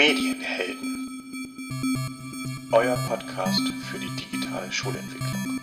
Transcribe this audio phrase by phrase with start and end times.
[0.00, 1.10] Medienhelden.
[2.72, 5.60] Euer Podcast für die digitale Schulentwicklung.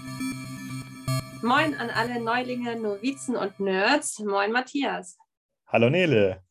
[1.41, 4.19] Moin an alle Neulinge, Novizen und Nerds.
[4.19, 5.17] Moin Matthias.
[5.65, 6.43] Hallo Nele.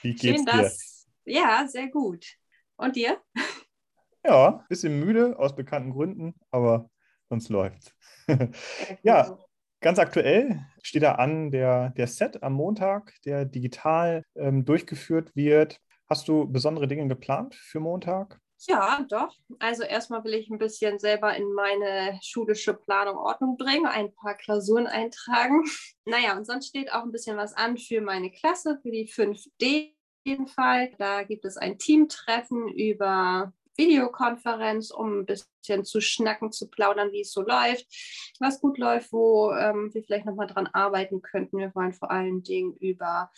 [0.00, 1.34] Wie geht's Schön, dass, dir?
[1.34, 2.24] Ja, sehr gut.
[2.76, 3.20] Und dir?
[4.24, 6.88] Ja, bisschen müde aus bekannten Gründen, aber
[7.28, 7.94] sonst läuft.
[9.02, 9.38] ja,
[9.82, 15.82] ganz aktuell steht da an der, der Set am Montag, der digital ähm, durchgeführt wird.
[16.08, 18.40] Hast du besondere Dinge geplant für Montag?
[18.66, 19.34] Ja, doch.
[19.58, 24.34] Also erstmal will ich ein bisschen selber in meine schulische Planung Ordnung bringen, ein paar
[24.34, 25.64] Klausuren eintragen.
[26.08, 29.96] Naja, und sonst steht auch ein bisschen was an für meine Klasse, für die 5D
[30.26, 30.92] jeden Fall.
[30.98, 37.20] Da gibt es ein Teamtreffen über Videokonferenz, um ein bisschen zu schnacken, zu plaudern, wie
[37.20, 37.86] es so läuft,
[38.40, 41.58] was gut läuft, wo ähm, wir vielleicht nochmal dran arbeiten könnten.
[41.58, 43.30] Wir wollen vor allen Dingen über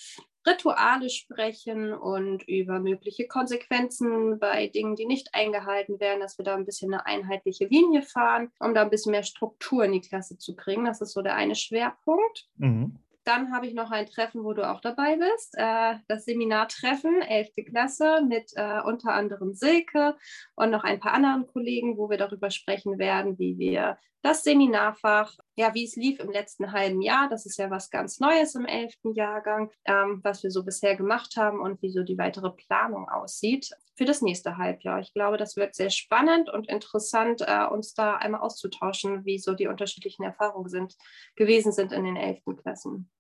[0.46, 6.55] Rituale sprechen und über mögliche Konsequenzen bei Dingen, die nicht eingehalten werden, dass wir da
[6.55, 10.38] ein bisschen eine einheitliche Linie fahren, um da ein bisschen mehr Struktur in die Klasse
[10.38, 10.85] zu kriegen.
[10.85, 12.48] Das ist so der eine Schwerpunkt.
[12.57, 12.98] Mhm.
[13.29, 15.54] Dann habe ich noch ein Treffen, wo du auch dabei bist.
[15.59, 17.51] Äh, das Seminartreffen, 11.
[17.68, 20.16] Klasse, mit äh, unter anderem Silke
[20.54, 25.37] und noch ein paar anderen Kollegen, wo wir darüber sprechen werden, wie wir das Seminarfach,
[25.57, 27.29] ja, wie es lief im letzten halben Jahr.
[27.29, 28.95] Das ist ja was ganz Neues im 11.
[29.12, 33.68] Jahrgang, ähm, was wir so bisher gemacht haben und wie so die weitere Planung aussieht
[33.95, 35.01] für das nächste Halbjahr.
[35.01, 39.52] Ich glaube, das wird sehr spannend und interessant, äh, uns da einmal auszutauschen, wie so
[39.52, 40.96] die unterschiedlichen Erfahrungen sind,
[41.37, 42.57] gewesen sind in den 11.
[42.57, 43.10] Klassen.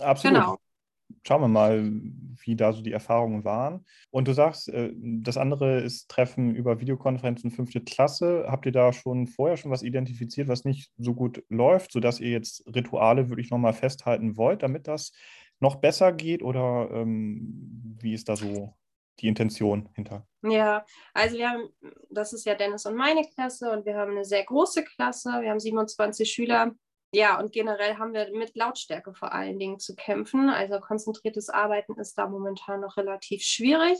[0.00, 0.38] Absolut.
[0.38, 0.58] Genau.
[1.26, 1.92] Schauen wir mal,
[2.44, 3.84] wie da so die Erfahrungen waren.
[4.10, 8.46] Und du sagst, äh, das andere ist Treffen über Videokonferenzen fünfte Klasse.
[8.48, 12.30] Habt ihr da schon vorher schon was identifiziert, was nicht so gut läuft, sodass ihr
[12.30, 15.12] jetzt Rituale wirklich nochmal festhalten wollt, damit das
[15.60, 16.42] noch besser geht?
[16.42, 18.74] Oder ähm, wie ist da so
[19.20, 20.26] die Intention hinter?
[20.42, 21.68] Ja, also wir haben,
[22.10, 25.30] das ist ja Dennis und meine Klasse und wir haben eine sehr große Klasse.
[25.40, 26.72] Wir haben 27 Schüler
[27.14, 30.48] ja, und generell haben wir mit Lautstärke vor allen Dingen zu kämpfen.
[30.48, 33.98] Also konzentriertes Arbeiten ist da momentan noch relativ schwierig,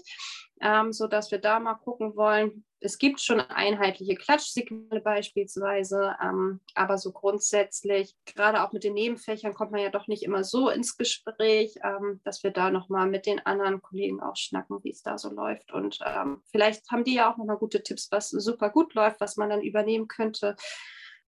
[0.62, 2.64] ähm, sodass wir da mal gucken wollen.
[2.80, 9.52] Es gibt schon einheitliche Klatschsignale beispielsweise, ähm, aber so grundsätzlich, gerade auch mit den Nebenfächern,
[9.52, 13.26] kommt man ja doch nicht immer so ins Gespräch, ähm, dass wir da nochmal mit
[13.26, 15.70] den anderen Kollegen auch schnacken, wie es da so läuft.
[15.70, 19.36] Und ähm, vielleicht haben die ja auch nochmal gute Tipps, was super gut läuft, was
[19.36, 20.56] man dann übernehmen könnte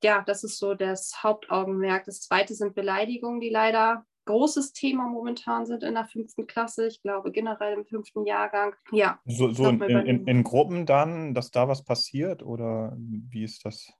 [0.04, 2.06] ja, das ist so das Hauptaugenmerk.
[2.06, 6.88] Das zweite sind Beleidigungen, die leider großes Thema momentan sind in der fünften Klasse.
[6.88, 8.76] Ich glaube generell im fünften Jahrgang.
[8.92, 9.20] Ja.
[9.26, 13.92] So, so in, in, in, Gruppen dann, dass da was passiert oder wie ist das?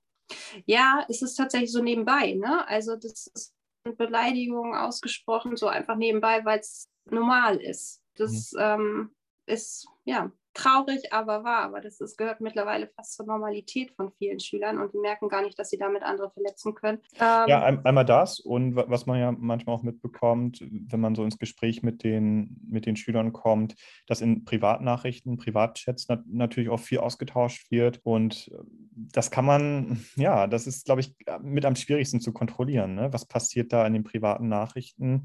[0.64, 2.32] Ja, es ist tatsächlich so nebenbei.
[2.34, 2.66] Ne?
[2.68, 3.54] Also das ist
[3.98, 8.00] Beleidigungen ausgesprochen, so einfach nebenbei, weil es normal ist.
[8.16, 8.60] Das mhm.
[8.60, 9.10] ähm,
[9.46, 11.62] ist ja traurig, aber wahr.
[11.64, 15.42] Aber das ist, gehört mittlerweile fast zur Normalität von vielen Schülern und die merken gar
[15.42, 16.98] nicht, dass sie damit andere verletzen können.
[17.20, 21.24] Ähm, ja, ein, einmal das und was man ja manchmal auch mitbekommt, wenn man so
[21.24, 23.74] ins Gespräch mit den, mit den Schülern kommt,
[24.06, 28.64] dass in Privatnachrichten, Privatchats nat natürlich auch viel ausgetauscht wird und äh,
[28.94, 32.94] das kann man, ja, das ist, glaube ich, mit am schwierigsten zu kontrollieren.
[32.94, 33.12] Ne?
[33.12, 35.24] Was passiert da in den privaten Nachrichten?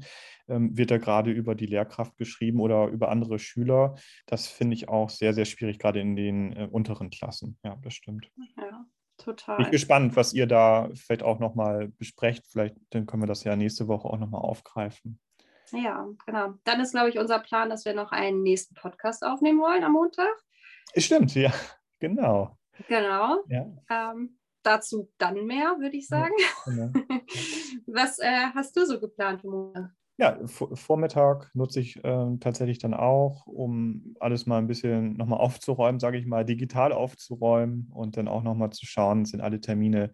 [0.50, 3.94] Ähm, wird da gerade über die Lehrkraft geschrieben oder über andere Schüler?
[4.26, 7.56] Das finde ich auch sehr, sehr schwierig, gerade in den äh, unteren Klassen.
[7.62, 8.28] Ja, das stimmt.
[8.56, 8.84] Ja,
[9.16, 9.56] total.
[9.56, 12.46] Bin ich gespannt, was ihr da vielleicht auch nochmal besprecht.
[12.48, 15.20] Vielleicht dann können wir das ja nächste Woche auch nochmal aufgreifen.
[15.72, 16.54] Ja, genau.
[16.64, 19.92] Dann ist, glaube ich, unser Plan, dass wir noch einen nächsten Podcast aufnehmen wollen am
[19.92, 20.34] Montag.
[20.96, 21.52] Stimmt, ja,
[22.00, 22.56] genau.
[22.88, 23.44] Genau.
[23.48, 23.66] Ja.
[23.88, 26.34] Ähm, dazu dann mehr, würde ich sagen.
[26.66, 26.92] Ja, genau.
[27.86, 29.90] Was äh, hast du so geplant für Montag?
[30.20, 35.98] Ja, Vormittag nutze ich äh, tatsächlich dann auch, um alles mal ein bisschen nochmal aufzuräumen,
[35.98, 40.12] sage ich mal, digital aufzuräumen und dann auch nochmal zu schauen, sind alle Termine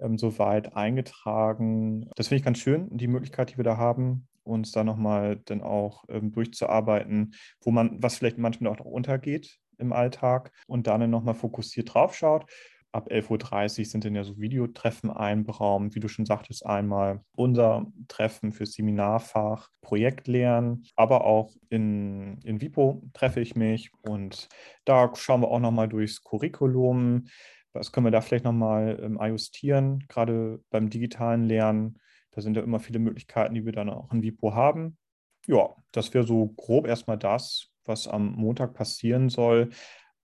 [0.00, 2.08] ähm, soweit eingetragen.
[2.16, 5.60] Das finde ich ganz schön, die Möglichkeit, die wir da haben, uns da nochmal dann
[5.60, 11.10] auch ähm, durchzuarbeiten, wo man, was vielleicht manchmal auch noch untergeht im Alltag und dann
[11.10, 12.46] nochmal fokussiert drauf schaut
[12.92, 17.86] ab 11.30 Uhr sind dann ja so Videotreffen einberaumt, wie du schon sagtest, einmal unser
[18.08, 24.48] Treffen für Seminarfach, Projektlernen, aber auch in, in Vipo treffe ich mich und
[24.84, 27.24] da schauen wir auch nochmal durchs Curriculum.
[27.72, 31.98] Was können wir da vielleicht nochmal ähm, ajustieren, gerade beim digitalen Lernen?
[32.32, 34.98] Da sind ja immer viele Möglichkeiten, die wir dann auch in Vipo haben.
[35.46, 39.70] Ja, das wäre so grob erstmal das, was am Montag passieren soll.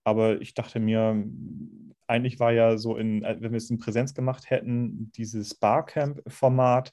[0.03, 1.23] Aber ich dachte mir,
[2.07, 6.91] eigentlich war ja so in, äh, wenn wir es in Präsenz gemacht hätten, dieses Barcamp-Format.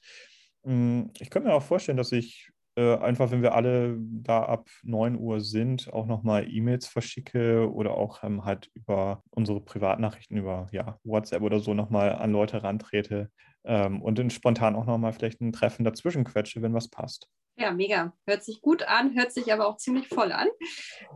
[0.63, 4.69] Hm, ich könnte mir auch vorstellen, dass ich äh, einfach, wenn wir alle da ab
[4.83, 10.67] 9 Uhr sind, auch nochmal E-Mails verschicke oder auch ähm, halt über unsere Privatnachrichten, über
[10.71, 13.31] ja, WhatsApp oder so nochmal an Leute rantrete
[13.63, 17.27] ähm, und dann spontan auch nochmal vielleicht ein Treffen dazwischen quetsche, wenn was passt.
[17.59, 18.13] Ja, mega.
[18.27, 20.47] Hört sich gut an, hört sich aber auch ziemlich voll an.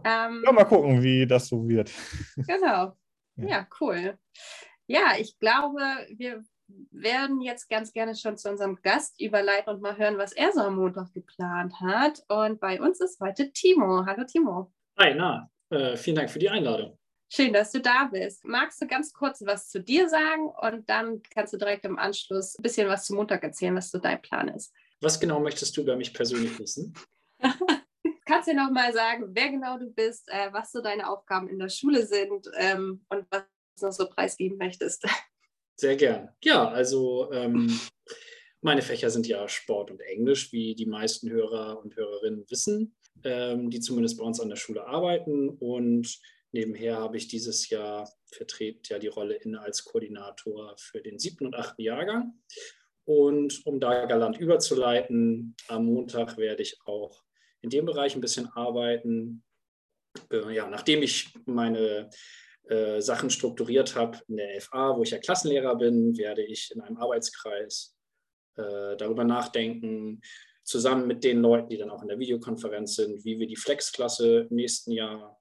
[0.04, 1.92] Ähm, ja, mal gucken, wie das so wird.
[2.48, 2.98] Genau.
[3.36, 4.18] Ja, ja cool.
[4.88, 5.80] Ja, ich glaube,
[6.16, 6.44] wir
[6.90, 10.62] werden jetzt ganz gerne schon zu unserem Gast überleiten und mal hören, was er so
[10.62, 12.24] am Montag geplant hat.
[12.28, 14.06] Und bei uns ist heute Timo.
[14.06, 14.74] Hallo Timo.
[14.98, 16.98] Hi, na, äh, vielen Dank für die Einladung.
[17.32, 18.44] Schön, dass du da bist.
[18.44, 22.58] Magst du ganz kurz was zu dir sagen und dann kannst du direkt im Anschluss
[22.58, 24.74] ein bisschen was zum Montag erzählen, was so dein Plan ist?
[25.02, 26.94] Was genau möchtest du über mich persönlich wissen?
[28.32, 31.60] kannst du noch mal sagen, wer genau du bist, äh, was so deine Aufgaben in
[31.60, 33.44] der Schule sind ähm, und was
[33.80, 35.06] du noch so preisgeben möchtest?
[35.76, 36.30] Sehr gern.
[36.44, 37.80] Ja, also ähm,
[38.62, 43.70] meine Fächer sind ja Sport und Englisch, wie die meisten Hörer und Hörerinnen wissen, ähm,
[43.70, 45.50] die zumindest bei uns an der Schule arbeiten.
[45.50, 46.20] Und
[46.52, 51.48] nebenher habe ich dieses Jahr vertreten ja die Rolle inne als Koordinator für den siebten
[51.48, 52.34] und achten Jahrgang.
[53.12, 57.22] Und um da galant überzuleiten, am Montag werde ich auch
[57.60, 59.44] in dem Bereich ein bisschen arbeiten.
[60.32, 62.10] Äh, ja, nachdem ich meine
[62.70, 66.80] äh, Sachen strukturiert habe in der FA, wo ich ja Klassenlehrer bin, werde ich in
[66.80, 67.98] einem Arbeitskreis
[68.56, 70.22] äh, darüber nachdenken,
[70.64, 74.48] zusammen mit den Leuten, die dann auch in der Videokonferenz sind, wie wir die Flex-Klasse
[74.50, 75.38] im nächsten Jahr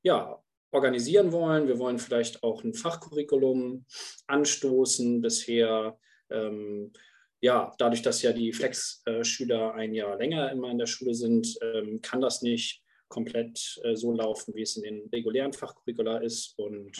[0.00, 1.68] ja, organisieren wollen.
[1.68, 3.84] Wir wollen vielleicht auch ein Fachcurriculum
[4.26, 5.20] anstoßen.
[5.20, 5.98] Bisher,
[6.30, 6.92] ähm,
[7.40, 12.00] ja, dadurch, dass ja die Flex-Schüler ein Jahr länger immer in der Schule sind, ähm,
[12.02, 16.58] kann das nicht komplett äh, so laufen, wie es in den regulären Fachcurricula ist.
[16.58, 16.92] Und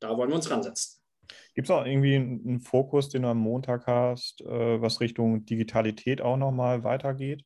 [0.00, 1.02] da wollen wir uns ransetzen.
[1.54, 6.20] Gibt es auch irgendwie einen Fokus, den du am Montag hast, äh, was Richtung Digitalität
[6.20, 7.44] auch nochmal weitergeht?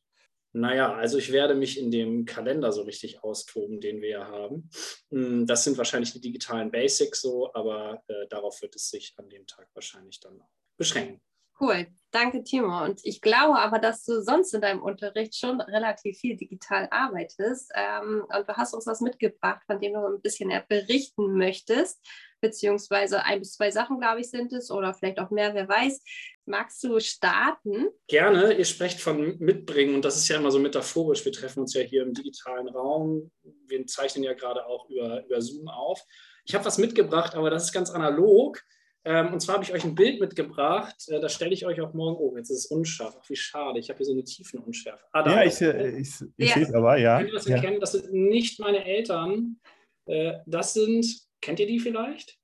[0.55, 4.69] Naja, also ich werde mich in dem Kalender so richtig austoben, den wir ja haben.
[5.09, 9.29] Hm, das sind wahrscheinlich die digitalen Basics so, aber äh, darauf wird es sich an
[9.29, 10.39] dem Tag wahrscheinlich dann
[10.77, 11.21] beschränken.
[11.63, 12.83] Cool, danke Timo.
[12.83, 17.71] Und ich glaube aber, dass du sonst in deinem Unterricht schon relativ viel digital arbeitest.
[17.73, 22.05] Ähm, und du hast uns was mitgebracht, von dem du ein bisschen berichten möchtest,
[22.41, 26.01] beziehungsweise ein bis zwei Sachen, glaube ich, sind es, oder vielleicht auch mehr, wer weiß.
[26.45, 27.87] Magst du starten?
[28.07, 28.51] Gerne.
[28.51, 31.23] Ihr sprecht von mitbringen und das ist ja immer so metaphorisch.
[31.23, 33.31] Wir treffen uns ja hier im digitalen Raum.
[33.67, 36.03] Wir zeichnen ja gerade auch über, über Zoom auf.
[36.43, 38.61] Ich habe was mitgebracht, aber das ist ganz analog.
[39.05, 41.93] Ähm, und zwar habe ich euch ein Bild mitgebracht, äh, das stelle ich euch auch
[41.93, 42.17] morgen.
[42.17, 43.17] Oh, jetzt ist es unscharf.
[43.19, 43.79] Ach, wie schade.
[43.79, 45.03] Ich habe hier so eine Tiefenunschärfe.
[45.11, 46.53] Ah, ja, ich, ich, ich ja.
[46.53, 47.17] sehe es aber, ja.
[47.17, 47.55] Könnt ihr das ja.
[47.57, 47.79] erkennen?
[47.79, 49.59] Das sind nicht meine Eltern.
[50.05, 51.05] Äh, das sind,
[51.41, 52.37] kennt ihr die vielleicht?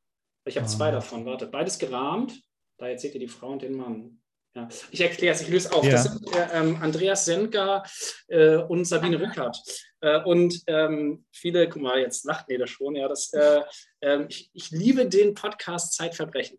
[0.46, 0.70] Ich habe oh.
[0.70, 1.26] zwei davon.
[1.26, 2.42] Warte, beides gerahmt.
[2.78, 4.19] Da jetzt seht ihr die Frau und den Mann.
[4.60, 4.68] Ja.
[4.92, 5.84] Ich erkläre es, ich löse auf.
[5.84, 5.92] Ja.
[5.92, 7.84] Das sind äh, ähm, Andreas Senka
[8.28, 9.58] äh, und Sabine Rückert.
[10.02, 12.96] Äh, und ähm, viele, guck mal, jetzt lacht das schon.
[12.96, 13.62] Ja, das, äh,
[14.02, 16.58] ähm, ich, ich, liebe den Podcast Zeitverbrechen.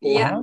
[0.00, 0.42] Und, ja,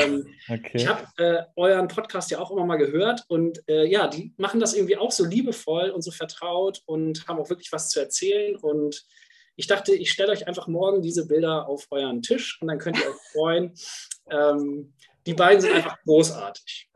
[0.00, 0.70] ähm, okay.
[0.72, 4.58] ich habe äh, euren Podcast ja auch immer mal gehört und äh, ja, die machen
[4.58, 8.56] das irgendwie auch so liebevoll und so vertraut und haben auch wirklich was zu erzählen
[8.56, 9.04] und
[9.56, 12.98] ich dachte, ich stelle euch einfach morgen diese Bilder auf euren Tisch und dann könnt
[12.98, 13.74] ihr euch freuen.
[14.30, 14.94] Ähm,
[15.26, 16.88] die beiden sind einfach großartig.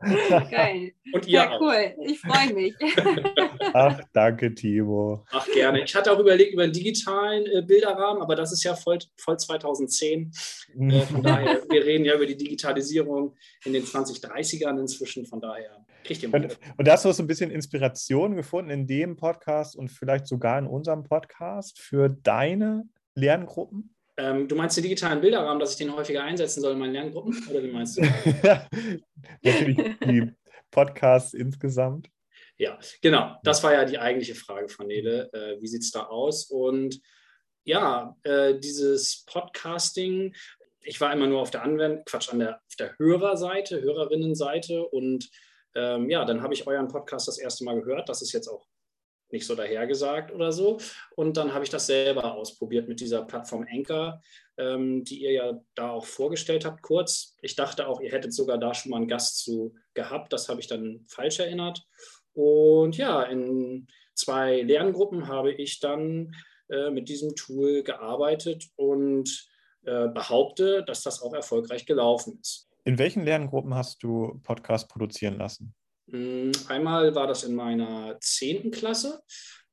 [0.49, 0.93] Geil.
[1.13, 1.61] Und ihr ja, auch.
[1.61, 1.95] cool.
[2.05, 2.73] Ich freue mich.
[3.73, 5.25] Ach, danke, Timo.
[5.31, 5.83] Ach, gerne.
[5.83, 9.37] Ich hatte auch überlegt über einen digitalen äh, Bilderrahmen, aber das ist ja voll, voll
[9.37, 10.31] 2010.
[10.79, 15.25] Äh, von daher, wir reden ja über die Digitalisierung in den 2030ern inzwischen.
[15.25, 16.45] Von daher kriegt ihr mal.
[16.45, 20.27] Und, und da hast du so ein bisschen Inspiration gefunden in dem Podcast und vielleicht
[20.27, 23.93] sogar in unserem Podcast für deine Lerngruppen?
[24.17, 27.47] Ähm, du meinst den digitalen Bilderrahmen, dass ich den häufiger einsetzen soll in meinen Lerngruppen?
[27.49, 28.01] Oder wie meinst du?
[29.41, 30.31] Natürlich die
[30.69, 32.09] Podcasts insgesamt.
[32.57, 33.37] Ja, genau.
[33.43, 35.29] Das war ja die eigentliche Frage von Nele.
[35.33, 36.45] Äh, wie sieht es da aus?
[36.45, 36.99] Und
[37.63, 40.35] ja, äh, dieses Podcasting,
[40.83, 45.29] ich war immer nur auf der Anwend Quatsch, an der, auf der Hörerseite, Hörerinnenseite und
[45.75, 48.09] ähm, ja, dann habe ich euren Podcast das erste Mal gehört.
[48.09, 48.67] Das ist jetzt auch
[49.33, 50.79] nicht so dahergesagt oder so.
[51.15, 54.21] Und dann habe ich das selber ausprobiert mit dieser Plattform Anchor,
[54.57, 57.35] ähm, die ihr ja da auch vorgestellt habt, kurz.
[57.41, 60.33] Ich dachte auch, ihr hättet sogar da schon mal einen Gast zu gehabt.
[60.33, 61.85] Das habe ich dann falsch erinnert.
[62.33, 66.33] Und ja, in zwei Lerngruppen habe ich dann
[66.69, 69.49] äh, mit diesem Tool gearbeitet und
[69.83, 72.69] äh, behaupte, dass das auch erfolgreich gelaufen ist.
[72.83, 75.75] In welchen Lerngruppen hast du Podcast produzieren lassen?
[76.11, 78.71] Hm, einmal war das in meiner 10.
[78.71, 79.21] Klasse,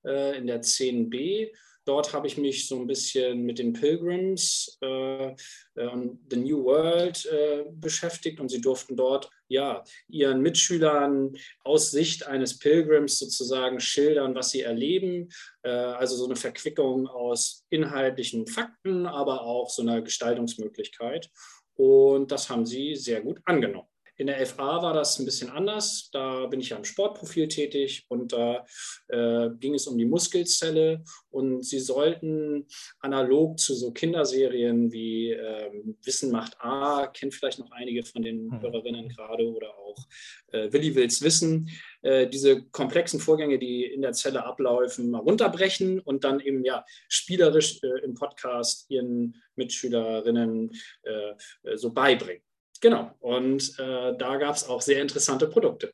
[0.05, 1.53] äh, in der 10b.
[1.85, 5.31] Dort habe ich mich so ein bisschen mit den Pilgrims äh,
[5.75, 7.27] äh, und The New World
[7.73, 14.51] beschäftigt und sie durften dort ja ihren Mitschülern aus Sicht eines Pilgrims sozusagen schildern, was
[14.51, 15.31] sie erleben.
[15.63, 21.31] Also so eine Verquickung aus inhaltlichen Fakten, aber auch so einer Gestaltungsmöglichkeit.
[21.75, 23.89] Und das haben sie sehr gut angenommen.
[24.19, 26.11] In der FA war das ein bisschen anders.
[26.13, 28.67] Da bin ich ja im Sportprofil tätig und da
[29.07, 32.67] äh, ging es um die Muskelzelle und sie sollten
[32.99, 35.71] analog zu so Kinderserien wie äh,
[36.03, 38.61] Wissen macht A, kennt vielleicht noch einige von den hm.
[38.61, 39.97] Hörerinnen gerade oder auch
[40.49, 41.71] äh, Willi will's wissen,
[42.03, 46.85] äh, diese komplexen Vorgänge, die in der Zelle ablaufen, mal runterbrechen und dann eben ja
[47.09, 50.73] spielerisch äh, im Podcast ihren Mitschülerinnen
[51.03, 52.43] äh, so beibringen.
[52.81, 55.93] Genau, und äh, da gab es auch sehr interessante Produkte.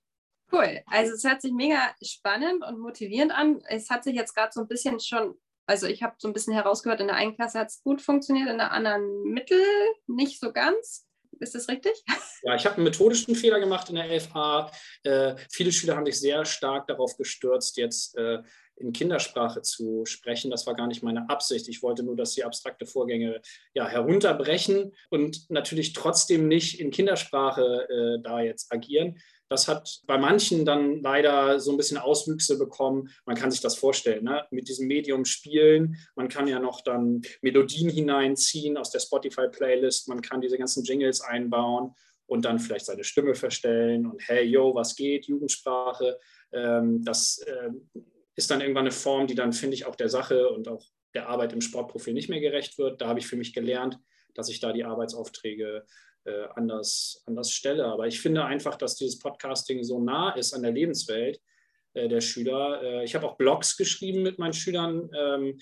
[0.52, 3.62] Cool, also es hört sich mega spannend und motivierend an.
[3.68, 5.34] Es hat sich jetzt gerade so ein bisschen schon,
[5.66, 8.48] also ich habe so ein bisschen herausgehört, in der einen Klasse hat es gut funktioniert,
[8.48, 9.60] in der anderen mittel,
[10.06, 11.06] nicht so ganz.
[11.40, 11.92] Ist das richtig?
[12.46, 14.70] Ja, ich habe einen methodischen Fehler gemacht in der LFA.
[15.02, 18.42] Äh, viele Schüler haben sich sehr stark darauf gestürzt, jetzt äh,
[18.76, 20.50] in Kindersprache zu sprechen.
[20.50, 21.68] Das war gar nicht meine Absicht.
[21.68, 23.40] Ich wollte nur, dass sie abstrakte Vorgänge
[23.74, 29.18] ja, herunterbrechen und natürlich trotzdem nicht in Kindersprache äh, da jetzt agieren.
[29.48, 33.10] Das hat bei manchen dann leider so ein bisschen Auswüchse bekommen.
[33.26, 34.46] Man kann sich das vorstellen, ne?
[34.50, 35.96] mit diesem Medium spielen.
[36.16, 40.08] Man kann ja noch dann Melodien hineinziehen aus der Spotify-Playlist.
[40.08, 41.94] Man kann diese ganzen Jingles einbauen
[42.26, 46.18] und dann vielleicht seine Stimme verstellen und hey, yo, was geht, Jugendsprache.
[46.52, 47.88] Ähm, das ähm,
[48.36, 51.28] ist dann irgendwann eine Form, die dann, finde ich, auch der Sache und auch der
[51.28, 53.00] Arbeit im Sportprofil nicht mehr gerecht wird.
[53.00, 53.98] Da habe ich für mich gelernt,
[54.34, 55.84] dass ich da die Arbeitsaufträge
[56.24, 57.84] äh, anders, anders stelle.
[57.86, 61.40] Aber ich finde einfach, dass dieses Podcasting so nah ist an der Lebenswelt
[61.94, 62.82] äh, der Schüler.
[62.82, 65.10] Äh, ich habe auch Blogs geschrieben mit meinen Schülern.
[65.16, 65.58] Ähm,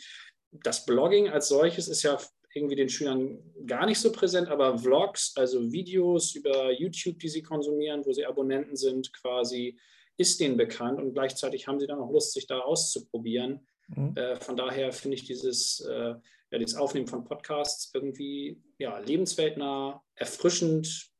[0.50, 2.18] das Blogging als solches ist ja
[2.54, 7.42] irgendwie den Schülern gar nicht so präsent, aber Vlogs, also Videos über YouTube, die sie
[7.42, 9.78] konsumieren, wo sie Abonnenten sind, quasi
[10.16, 13.66] ist denen bekannt und gleichzeitig haben sie dann auch Lust, sich da auszuprobieren.
[13.88, 14.16] Mhm.
[14.16, 16.14] Äh, von daher finde ich dieses, äh,
[16.50, 21.10] ja, dieses Aufnehmen von Podcasts irgendwie ja, lebensweltnah, erfrischend,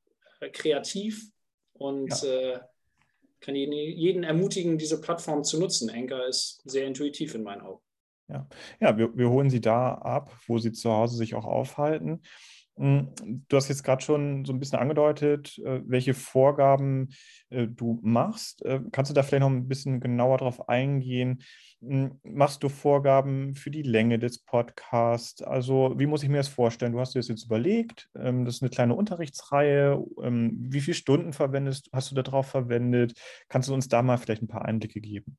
[0.40, 1.30] äh, kreativ
[1.72, 2.28] und ja.
[2.28, 2.60] Äh,
[3.40, 5.88] kann jeden, jeden, ermutigen, diese Plattform zu nutzen.
[5.88, 7.82] Enker ist sehr intuitiv in meinen Augen.
[8.28, 8.48] Ja,
[8.80, 12.22] ja wir, wir holen Sie da ab, wo Sie zu Hause sich auch aufhalten.
[12.76, 13.12] Hm,
[13.48, 17.10] du hast jetzt gerade schon so ein bisschen angedeutet, äh, welche Vorgaben
[17.50, 18.64] äh, du machst.
[18.64, 21.42] Äh, kannst du da vielleicht noch ein bisschen genauer drauf eingehen?
[21.80, 25.42] Hm, machst du Vorgaben für die Länge des Podcasts?
[25.42, 26.92] Also, wie muss ich mir das vorstellen?
[26.92, 28.08] Du hast dir das jetzt überlegt.
[28.16, 30.02] Ähm, das ist eine kleine Unterrichtsreihe.
[30.22, 33.12] Ähm, wie viele Stunden verwendest, hast du darauf verwendet?
[33.48, 35.36] Kannst du uns da mal vielleicht ein paar Einblicke geben?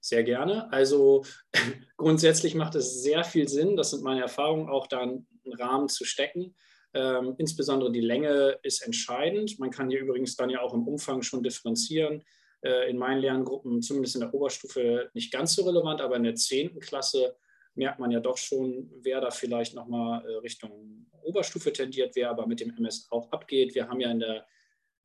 [0.00, 0.72] Sehr gerne.
[0.72, 1.24] Also
[1.96, 6.04] grundsätzlich macht es sehr viel Sinn, das sind meine Erfahrungen, auch da einen Rahmen zu
[6.04, 6.54] stecken.
[6.92, 9.58] Ähm, insbesondere die Länge ist entscheidend.
[9.58, 12.24] Man kann hier übrigens dann ja auch im Umfang schon differenzieren.
[12.62, 16.34] Äh, in meinen Lerngruppen, zumindest in der Oberstufe, nicht ganz so relevant, aber in der
[16.34, 16.78] 10.
[16.80, 17.36] Klasse
[17.74, 22.46] merkt man ja doch schon, wer da vielleicht nochmal äh, Richtung Oberstufe tendiert, wer aber
[22.46, 23.74] mit dem MS auch abgeht.
[23.74, 24.46] Wir haben ja in der,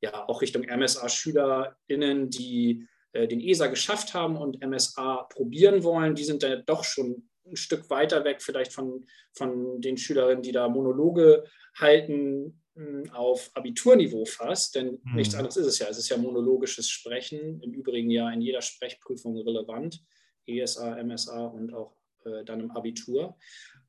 [0.01, 6.25] ja, auch Richtung MSA-SchülerInnen, die äh, den ESA geschafft haben und MSA probieren wollen, die
[6.25, 10.67] sind da doch schon ein Stück weiter weg vielleicht von, von den Schülerinnen, die da
[10.67, 11.43] Monologe
[11.75, 15.15] halten hm, auf Abiturniveau fast, denn hm.
[15.15, 15.87] nichts anderes ist es ja.
[15.87, 20.03] Es ist ja monologisches Sprechen, im Übrigen ja in jeder Sprechprüfung relevant,
[20.45, 23.37] ESA, MSA und auch äh, dann im Abitur.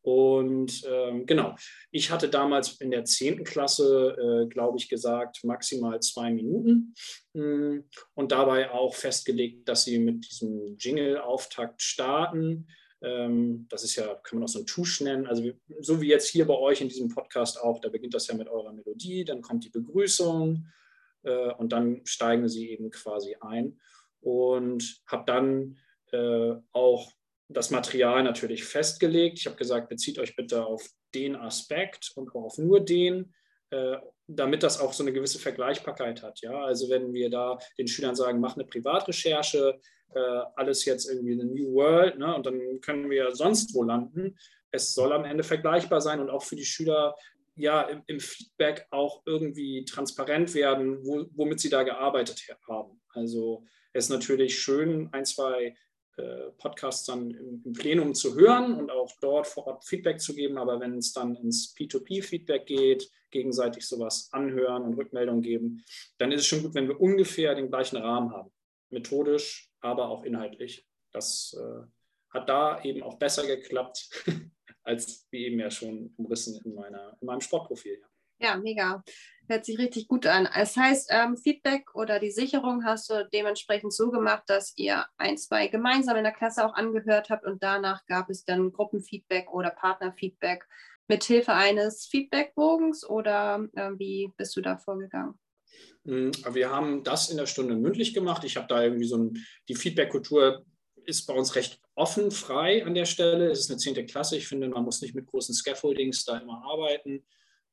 [0.02, 1.56] Und ähm, genau,
[1.90, 3.42] ich hatte damals in der 10.
[3.42, 6.94] Klasse, äh, glaube ich, gesagt, maximal zwei Minuten
[7.32, 7.78] mm,
[8.14, 12.68] und dabei auch festgelegt, dass sie mit diesem Jingle-Auftakt starten.
[13.06, 15.26] Ähm, das ist ja, kann man auch so ein Tusch nennen.
[15.28, 15.48] Also
[15.78, 18.48] so wie jetzt hier bei euch in diesem Podcast auch, da beginnt das ja mit
[18.48, 20.66] eurer Melodie, dann kommt die Begrüßung
[21.22, 23.78] äh, und dann steigen sie eben quasi ein.
[24.20, 25.78] Und habe dann
[26.10, 27.12] äh, auch
[27.48, 29.38] das Material natürlich festgelegt.
[29.38, 30.84] Ich habe gesagt, bezieht euch bitte auf
[31.14, 33.34] den Aspekt und auch auf nur den,
[34.28, 36.40] damit das auch so eine gewisse Vergleichbarkeit hat.
[36.40, 36.64] Ja?
[36.64, 39.80] Also wenn wir da den Schülern sagen, mach eine Privatrecherche,
[40.14, 42.34] äh, alles jetzt irgendwie eine New World, ne?
[42.34, 44.36] und dann können wir sonst wo landen.
[44.70, 47.14] Es soll am Ende vergleichbar sein und auch für die Schüler
[47.56, 53.00] ja im, im Feedback auch irgendwie transparent werden, wo, womit sie da gearbeitet haben.
[53.10, 55.74] Also es ist natürlich schön, ein, zwei äh,
[56.58, 60.58] Podcasts dann im, im, Plenum zu hören und auch dort vor Ort Feedback zu geben.
[60.58, 65.84] Aber wenn es dann ins P2P-Feedback geht, gegenseitig sowas anhören und Rückmeldung geben,
[66.18, 68.50] dann ist es schon gut, wenn wir ungefähr den gleichen Rahmen haben.
[68.90, 70.86] Methodisch, aber auch inhaltlich.
[71.12, 71.86] Das äh,
[72.30, 74.08] hat da eben auch besser geklappt,
[74.82, 78.00] als wie eben ja schon umrissen in, meiner, in meinem Sportprofil.
[78.38, 79.02] Ja, mega.
[79.48, 80.48] Hört sich richtig gut an.
[80.52, 85.38] Das heißt, ähm, Feedback oder die Sicherung hast du dementsprechend so gemacht, dass ihr ein,
[85.38, 89.70] zwei gemeinsam in der Klasse auch angehört habt und danach gab es dann Gruppenfeedback oder
[89.70, 90.66] Partnerfeedback
[91.08, 95.38] mit Hilfe eines Feedbackbogens oder äh, wie bist du da vorgegangen?
[96.04, 98.44] Hm, wir haben das in der Stunde mündlich gemacht.
[98.44, 100.64] Ich habe da irgendwie so ein, die Feedback-Kultur
[101.04, 103.50] ist bei uns recht offen, frei an der Stelle.
[103.50, 104.36] Es ist eine zehnte Klasse.
[104.36, 107.24] Ich finde, man muss nicht mit großen Scaffoldings da immer arbeiten.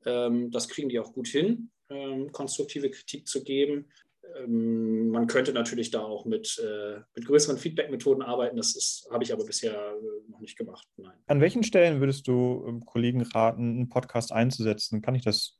[0.05, 3.89] Ähm, das kriegen die auch gut hin, ähm, konstruktive Kritik zu geben.
[4.37, 8.57] Ähm, man könnte natürlich da auch mit, äh, mit größeren Feedback-Methoden arbeiten.
[8.57, 10.87] Das habe ich aber bisher äh, noch nicht gemacht.
[10.97, 11.13] Nein.
[11.27, 15.01] An welchen Stellen würdest du Kollegen raten, einen Podcast einzusetzen?
[15.01, 15.59] Kann ich das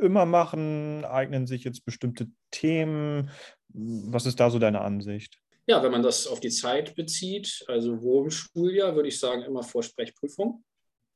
[0.00, 1.04] immer machen?
[1.04, 3.30] Eignen sich jetzt bestimmte Themen?
[3.68, 5.38] Was ist da so deine Ansicht?
[5.66, 9.42] Ja, wenn man das auf die Zeit bezieht, also wo im Schuljahr, würde ich sagen,
[9.42, 10.64] immer Vorsprechprüfung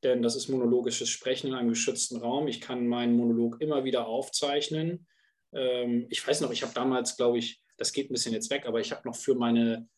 [0.02, 2.48] denn das ist monologisches Sprechen in einem geschützten Raum.
[2.48, 5.06] Ich kann meinen Monolog immer wieder aufzeichnen.
[5.52, 8.66] Ähm, ich weiß noch, ich habe damals, glaube ich, das geht ein bisschen jetzt weg,
[8.66, 9.88] aber ich habe noch für meine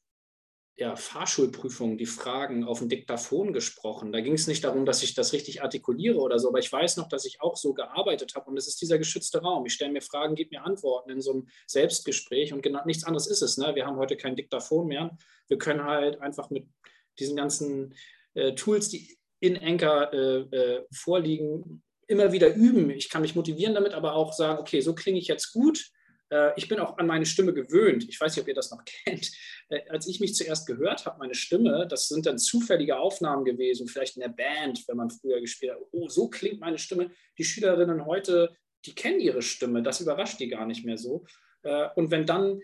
[0.77, 4.11] ja, Fahrschulprüfung die Fragen auf dem Diktaphon gesprochen.
[4.11, 6.97] Da ging es nicht darum, dass ich das richtig artikuliere oder so, aber ich weiß
[6.97, 9.67] noch, dass ich auch so gearbeitet habe und es ist dieser geschützte Raum.
[9.67, 13.29] Ich stelle mir Fragen, gebe mir Antworten in so einem Selbstgespräch und genau nichts anderes
[13.29, 13.57] ist es.
[13.57, 13.75] Ne?
[13.77, 15.17] Wir haben heute kein Diktaphon mehr.
[15.47, 16.67] Wir können halt einfach mit
[17.21, 17.95] diesen ganzen
[18.35, 22.89] äh, Tools, die in Anchor äh, äh, vorliegen, immer wieder üben.
[22.91, 25.91] Ich kann mich motivieren damit, aber auch sagen, okay, so klinge ich jetzt gut.
[26.31, 28.09] Äh, ich bin auch an meine Stimme gewöhnt.
[28.09, 29.31] Ich weiß nicht, ob ihr das noch kennt.
[29.69, 33.87] Äh, als ich mich zuerst gehört habe, meine Stimme, das sind dann zufällige Aufnahmen gewesen,
[33.87, 35.81] vielleicht in der Band, wenn man früher gespielt hat.
[35.93, 37.11] Oh, so klingt meine Stimme.
[37.37, 39.83] Die Schülerinnen heute, die kennen ihre Stimme.
[39.83, 41.25] Das überrascht die gar nicht mehr so.
[41.95, 42.61] Und wenn dann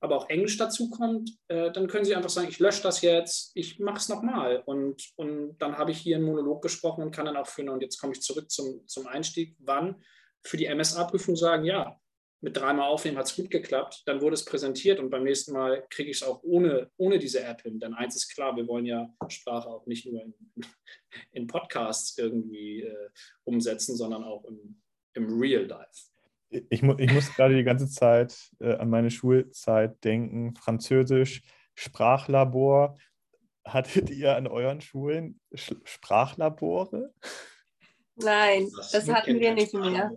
[0.00, 3.52] aber auch Englisch dazu kommt, äh, dann können Sie einfach sagen, ich lösche das jetzt,
[3.54, 4.62] ich mache es nochmal.
[4.66, 7.70] Und, und dann habe ich hier einen Monolog gesprochen und kann dann auch führen.
[7.70, 9.56] Und jetzt komme ich zurück zum, zum Einstieg.
[9.60, 10.02] Wann?
[10.42, 11.98] Für die MSA-Prüfung sagen, ja,
[12.44, 15.86] mit dreimal aufnehmen hat es gut geklappt, dann wurde es präsentiert und beim nächsten Mal
[15.88, 17.80] kriege ich es auch ohne, ohne diese App hin.
[17.80, 20.34] Denn eins ist klar, wir wollen ja Sprache auch nicht nur in,
[21.32, 23.08] in Podcasts irgendwie äh,
[23.44, 24.82] umsetzen, sondern auch im,
[25.14, 26.13] im Real Life
[26.68, 30.54] ich, mu ich muss gerade die ganze Zeit äh, an meine Schulzeit denken.
[30.54, 31.42] Französisch,
[31.74, 32.96] Sprachlabor.
[33.64, 37.12] Hattet ihr an euren Schulen Sch Sprachlabore?
[38.16, 40.12] Nein, das, das hatten wir nicht mehr.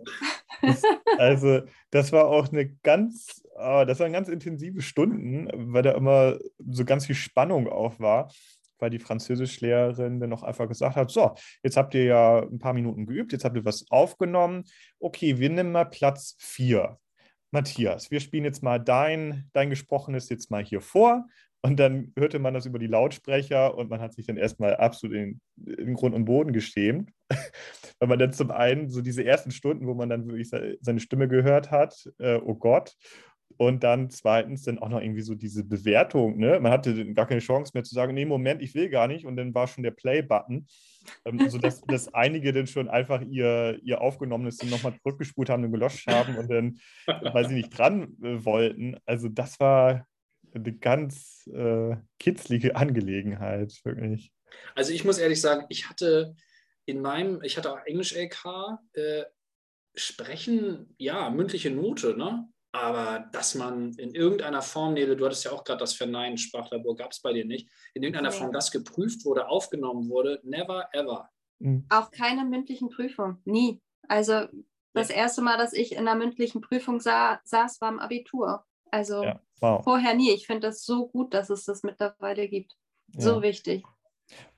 [0.62, 0.82] Das,
[1.18, 6.38] also, das war auch eine ganz, oh, das waren ganz intensive Stunden, weil da immer
[6.68, 8.30] so ganz viel Spannung auch war
[8.78, 12.74] weil die Französischlehrerin dann noch einfach gesagt hat, so, jetzt habt ihr ja ein paar
[12.74, 14.64] Minuten geübt, jetzt habt ihr was aufgenommen.
[14.98, 16.98] Okay, wir nehmen mal Platz 4.
[17.50, 21.24] Matthias, wir spielen jetzt mal dein, dein Gesprochenes jetzt mal hier vor.
[21.60, 25.16] Und dann hörte man das über die Lautsprecher und man hat sich dann erstmal absolut
[25.16, 27.10] in, in Grund und Boden geschämt,
[27.98, 31.26] weil man dann zum einen so diese ersten Stunden, wo man dann wirklich seine Stimme
[31.26, 32.94] gehört hat, äh, oh Gott,
[33.56, 36.38] und dann zweitens dann auch noch irgendwie so diese Bewertung.
[36.38, 36.60] Ne?
[36.60, 39.24] Man hatte gar keine Chance mehr zu sagen, nee, Moment, ich will gar nicht.
[39.24, 40.66] Und dann war schon der Play-Button.
[41.24, 46.06] Ähm, sodass dass einige dann schon einfach ihr, ihr Aufgenommenes nochmal zurückgespult haben und gelöscht
[46.06, 48.96] haben und dann, weil sie nicht dran äh, wollten.
[49.06, 50.06] Also das war
[50.54, 54.32] eine ganz äh, kitzlige Angelegenheit, wirklich.
[54.74, 56.34] Also ich muss ehrlich sagen, ich hatte
[56.84, 59.24] in meinem, ich hatte auch Englisch-LK, äh,
[59.94, 62.48] Sprechen, ja, mündliche Note, ne?
[62.80, 66.94] Aber dass man in irgendeiner Form, Nele, du hattest ja auch gerade das Verneinen, Sprachlabor
[66.94, 71.28] gab es bei dir nicht, in irgendeiner Form das geprüft wurde, aufgenommen wurde, never ever.
[71.58, 71.86] Mhm.
[71.88, 73.80] Auch keine mündlichen Prüfung, nie.
[74.06, 74.46] Also
[74.94, 78.64] das erste Mal, dass ich in einer mündlichen Prüfung sah, saß, war im Abitur.
[78.92, 79.40] Also ja.
[79.60, 79.82] wow.
[79.82, 80.30] vorher nie.
[80.30, 82.76] Ich finde das so gut, dass es das mittlerweile gibt.
[83.16, 83.42] So ja.
[83.42, 83.84] wichtig.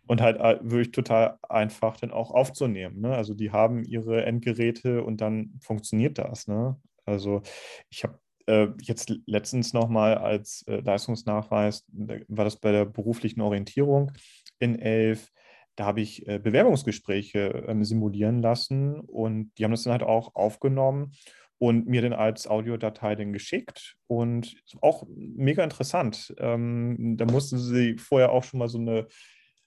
[0.07, 3.01] Und halt äh, wirklich total einfach dann auch aufzunehmen.
[3.01, 3.15] Ne?
[3.15, 6.49] Also die haben ihre Endgeräte und dann funktioniert das.
[6.49, 6.77] Ne?
[7.11, 7.43] Also
[7.91, 14.13] ich habe äh, jetzt letztens nochmal als äh, Leistungsnachweis, war das bei der beruflichen Orientierung
[14.59, 15.31] in elf,
[15.77, 20.35] da habe ich äh, Bewerbungsgespräche ähm, simulieren lassen und die haben das dann halt auch
[20.35, 21.13] aufgenommen
[21.59, 26.35] und mir dann als Audiodatei dann geschickt und auch mega interessant.
[26.39, 29.07] Ähm, da mussten sie vorher auch schon mal so eine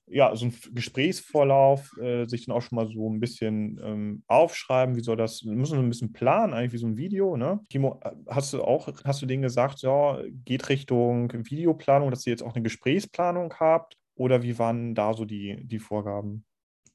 [0.07, 4.95] ja, so ein Gesprächsvorlauf äh, sich dann auch schon mal so ein bisschen ähm, aufschreiben,
[4.95, 7.59] wie soll das, wir müssen so ein bisschen planen, eigentlich wie so ein Video, ne?
[7.69, 12.31] Timo, äh, hast du auch, hast du denen gesagt, ja, geht Richtung Videoplanung, dass ihr
[12.31, 13.97] jetzt auch eine Gesprächsplanung habt?
[14.15, 16.45] Oder wie waren da so die, die Vorgaben?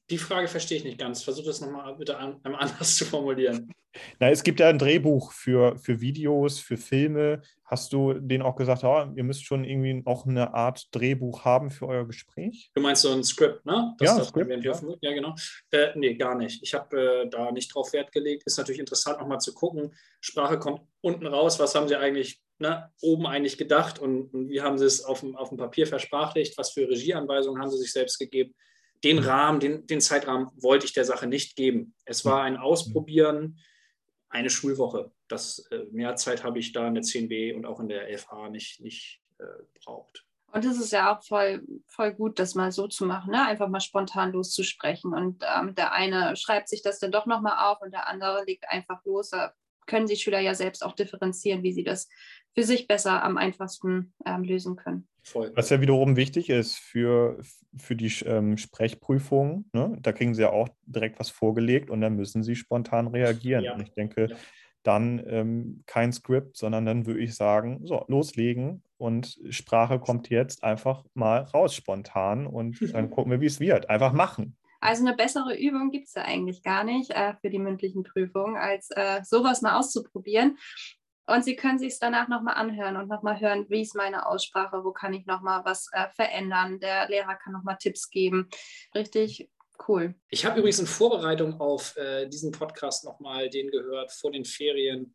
[0.09, 1.23] Die Frage verstehe ich nicht ganz.
[1.23, 3.71] Versuch das nochmal bitte an, einmal anders zu formulieren.
[4.19, 7.41] Na, es gibt ja ein Drehbuch für, für Videos, für Filme.
[7.65, 11.69] Hast du denen auch gesagt, oh, ihr müsst schon irgendwie auch eine Art Drehbuch haben
[11.69, 12.71] für euer Gespräch?
[12.75, 13.95] Du meinst so ein Skript, ne?
[13.97, 14.79] Das, ja, das Skript, ja.
[15.01, 15.35] ja, genau.
[15.71, 16.61] Äh, nee, gar nicht.
[16.63, 18.43] Ich habe äh, da nicht drauf Wert gelegt.
[18.45, 19.93] Ist natürlich interessant, nochmal zu gucken.
[20.21, 21.59] Sprache kommt unten raus.
[21.59, 25.21] Was haben sie eigentlich ne, oben eigentlich gedacht und, und wie haben sie es auf
[25.21, 26.57] dem, auf dem Papier versprachlicht?
[26.57, 28.53] Was für Regieanweisungen haben sie sich selbst gegeben?
[29.03, 29.23] Den mhm.
[29.23, 31.95] Rahmen, den, den Zeitrahmen wollte ich der Sache nicht geben.
[32.05, 33.59] Es war ein Ausprobieren,
[34.29, 35.11] eine Schulwoche.
[35.27, 38.49] Das, äh, mehr Zeit habe ich da in der 10b und auch in der 11a
[38.49, 39.43] nicht, nicht äh,
[39.83, 40.25] braucht.
[40.51, 43.45] Und es ist ja auch voll, voll gut, das mal so zu machen, ne?
[43.45, 45.13] einfach mal spontan loszusprechen.
[45.13, 48.67] Und ähm, der eine schreibt sich das dann doch nochmal auf und der andere legt
[48.67, 49.29] einfach los.
[49.29, 49.53] Da
[49.89, 52.07] können die Schüler ja selbst auch differenzieren, wie sie das
[52.53, 55.07] für sich besser am einfachsten ähm, lösen können.
[55.23, 55.51] Voll.
[55.55, 57.39] Was ja wiederum wichtig ist für,
[57.75, 59.65] für die ähm, Sprechprüfung.
[59.73, 59.97] Ne?
[60.01, 63.63] Da kriegen sie ja auch direkt was vorgelegt und dann müssen sie spontan reagieren.
[63.63, 63.73] Ja.
[63.73, 64.35] Und ich denke, ja.
[64.83, 70.63] dann ähm, kein Skript, sondern dann würde ich sagen, so, loslegen und Sprache kommt jetzt
[70.63, 73.89] einfach mal raus spontan und dann gucken wir, wie es wird.
[73.89, 74.55] Einfach machen.
[74.79, 78.57] Also eine bessere Übung gibt es ja eigentlich gar nicht äh, für die mündlichen Prüfungen,
[78.57, 80.57] als äh, sowas mal auszuprobieren.
[81.29, 84.83] Und Sie können sich es danach nochmal anhören und nochmal hören, wie ist meine Aussprache,
[84.83, 86.79] wo kann ich nochmal was äh, verändern.
[86.79, 88.49] Der Lehrer kann nochmal Tipps geben.
[88.95, 89.47] Richtig
[89.87, 90.15] cool.
[90.29, 95.13] Ich habe übrigens in Vorbereitung auf äh, diesen Podcast nochmal den gehört vor den Ferien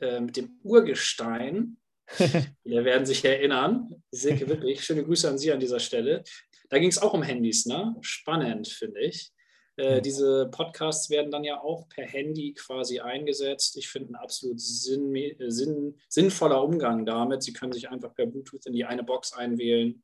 [0.00, 1.78] äh, mit dem Urgestein.
[2.06, 4.02] Viele werden sich erinnern.
[4.10, 6.22] Silke, wirklich, schöne Grüße an Sie an dieser Stelle.
[6.68, 7.96] Da ging es auch um Handys, ne?
[8.00, 9.32] Spannend, finde ich.
[9.76, 13.76] Äh, diese Podcasts werden dann ja auch per Handy quasi eingesetzt.
[13.76, 15.14] Ich finde ein absolut sinn,
[15.48, 17.42] sinn, sinnvoller Umgang damit.
[17.42, 20.02] Sie können sich einfach per Bluetooth in die eine Box einwählen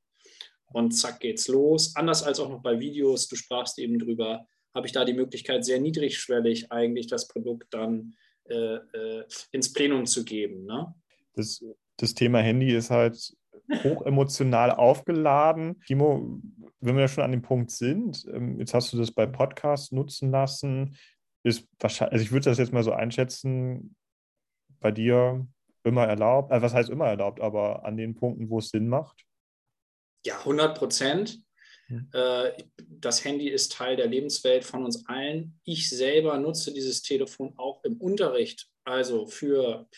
[0.72, 1.96] und zack geht's los.
[1.96, 5.64] Anders als auch noch bei Videos, du sprachst eben drüber, habe ich da die Möglichkeit,
[5.64, 10.64] sehr niedrigschwellig eigentlich das Produkt dann äh, äh, ins Plenum zu geben.
[10.64, 10.94] Ne?
[11.34, 11.64] Das,
[11.96, 13.34] das Thema Handy ist halt
[13.84, 15.80] hochemotional aufgeladen.
[15.86, 16.40] Timo,
[16.80, 19.92] wenn wir ja schon an dem Punkt sind, ähm, jetzt hast du das bei Podcasts
[19.92, 20.96] nutzen lassen,
[21.44, 23.96] ist wahrscheinlich, also ich würde das jetzt mal so einschätzen,
[24.80, 25.46] bei dir
[25.84, 29.24] immer erlaubt, also was heißt immer erlaubt, aber an den Punkten, wo es Sinn macht?
[30.24, 31.42] Ja, 100 Prozent.
[32.12, 35.60] Äh, das Handy ist Teil der Lebenswelt von uns allen.
[35.64, 39.88] Ich selber nutze dieses Telefon auch im Unterricht, also für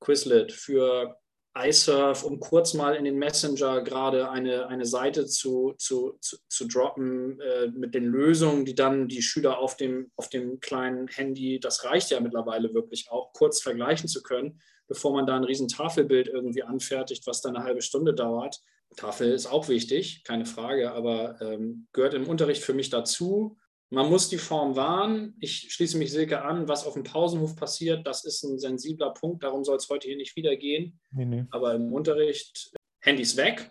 [0.00, 1.18] Quizlet, für
[1.54, 6.66] iSurf, um kurz mal in den Messenger gerade eine, eine Seite zu, zu, zu, zu
[6.66, 11.60] droppen äh, mit den Lösungen, die dann die Schüler auf dem, auf dem kleinen Handy,
[11.60, 15.68] das reicht ja mittlerweile wirklich auch, kurz vergleichen zu können, bevor man da ein riesen
[15.68, 18.60] Tafelbild irgendwie anfertigt, was dann eine halbe Stunde dauert.
[18.96, 23.58] Tafel ist auch wichtig, keine Frage, aber ähm, gehört im Unterricht für mich dazu.
[23.92, 25.34] Man muss die Form wahren.
[25.38, 29.42] Ich schließe mich Silke an, was auf dem Pausenhof passiert, das ist ein sensibler Punkt.
[29.42, 30.98] Darum soll es heute hier nicht wieder gehen.
[31.10, 31.44] Nee, nee.
[31.50, 33.68] Aber im Unterricht, Handys weg,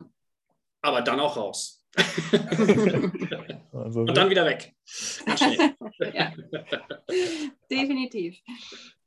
[0.84, 1.84] aber dann auch raus.
[3.74, 4.76] also, Und dann wieder weg.
[6.14, 6.32] ja.
[7.72, 8.38] Definitiv.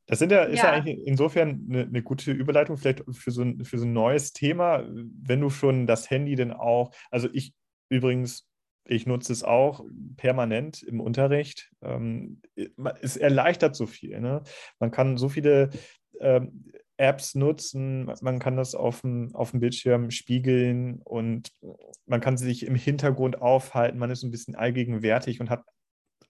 [0.07, 3.43] Das sind ja, ist ja, ja eigentlich insofern eine, eine, gute Überleitung vielleicht für so,
[3.43, 7.55] ein, für so ein neues Thema, wenn du schon das Handy denn auch, also ich
[7.89, 8.49] übrigens
[8.87, 9.85] ich nutze es auch
[10.17, 11.71] permanent im Unterricht.
[11.83, 12.41] Ähm,
[13.01, 14.21] es erleichtert so viel.
[14.21, 14.43] Ne?
[14.79, 15.71] Man kann so viele
[16.21, 21.49] ähm, Apps nutzen, man kann das auf dem, auf dem Bildschirm spiegeln und
[22.07, 23.99] man kann sich im Hintergrund aufhalten.
[23.99, 25.65] Man ist ein bisschen allgegenwärtig und hat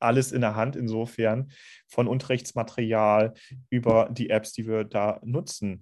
[0.01, 1.51] alles in der Hand insofern
[1.89, 3.35] von Unterrichtsmaterial
[3.69, 5.81] über die Apps, die wir da nutzen.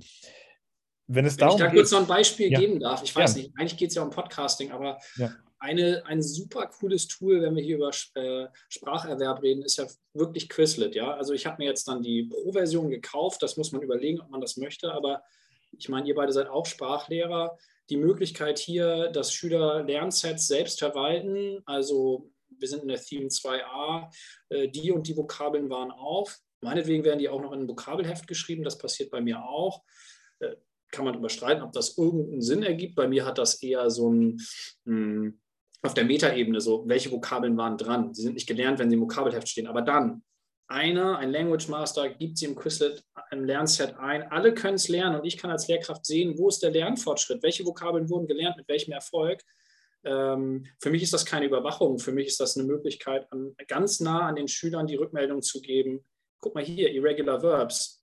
[1.06, 2.58] Wenn, es Wenn ich da kurz noch ein Beispiel ja.
[2.58, 3.42] geben darf, ich weiß ja.
[3.42, 5.30] nicht, eigentlich geht es ja um Podcasting, aber ja
[5.62, 10.48] eine, ein super cooles Tool, wenn wir hier über äh, Spracherwerb reden, ist ja wirklich
[10.48, 10.96] Quizlet.
[10.96, 11.14] Ja?
[11.14, 13.42] Also ich habe mir jetzt dann die Pro-Version gekauft.
[13.42, 14.92] Das muss man überlegen, ob man das möchte.
[14.92, 15.22] Aber
[15.70, 17.56] ich meine, ihr beide seid auch Sprachlehrer.
[17.90, 21.62] Die Möglichkeit hier, dass Schüler Lernsets selbst verwalten.
[21.64, 24.10] Also wir sind in der Theme 2a.
[24.48, 26.40] Äh, die und die Vokabeln waren auf.
[26.60, 28.64] Meinetwegen werden die auch noch in ein Vokabelheft geschrieben.
[28.64, 29.82] Das passiert bei mir auch
[30.40, 30.56] äh,
[30.92, 32.94] kann man überstreiten, ob das irgendeinen Sinn ergibt.
[32.94, 34.40] Bei mir hat das eher so ein,
[34.84, 35.40] hm,
[35.82, 38.14] auf der Metaebene so, welche Vokabeln waren dran.
[38.14, 39.66] Sie sind nicht gelernt, wenn sie im Vokabelheft stehen.
[39.66, 40.22] Aber dann,
[40.68, 44.22] einer, ein Language Master, gibt sie im Quizlet im Lernset ein.
[44.30, 47.66] Alle können es lernen und ich kann als Lehrkraft sehen, wo ist der Lernfortschritt, welche
[47.66, 49.42] Vokabeln wurden gelernt, mit welchem Erfolg.
[50.04, 54.00] Ähm, für mich ist das keine Überwachung, für mich ist das eine Möglichkeit, an, ganz
[54.00, 56.04] nah an den Schülern die Rückmeldung zu geben.
[56.40, 58.02] Guck mal hier, Irregular Verbs.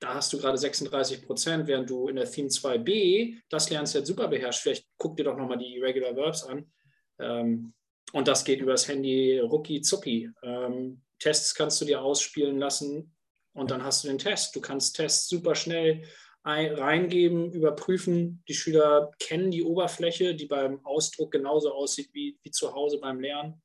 [0.00, 4.28] Da hast du gerade 36 Prozent, während du in der Theme 2b das Lernset super
[4.28, 4.62] beherrschst.
[4.62, 6.70] Vielleicht guck dir doch nochmal die Irregular Verbs an
[7.20, 7.72] ähm,
[8.12, 10.30] und das geht übers Handy rucki zucki.
[10.42, 13.14] Ähm, Tests kannst du dir ausspielen lassen
[13.52, 14.56] und dann hast du den Test.
[14.56, 16.02] Du kannst Tests super schnell
[16.42, 18.42] ein, reingeben, überprüfen.
[18.48, 23.20] Die Schüler kennen die Oberfläche, die beim Ausdruck genauso aussieht wie, wie zu Hause beim
[23.20, 23.62] Lernen.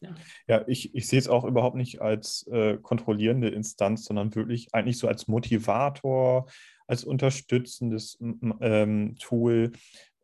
[0.00, 0.14] Ja,
[0.48, 4.98] ja ich, ich sehe es auch überhaupt nicht als äh, kontrollierende Instanz, sondern wirklich eigentlich
[4.98, 6.50] so als Motivator,
[6.86, 8.18] als unterstützendes
[8.60, 9.72] ähm, Tool,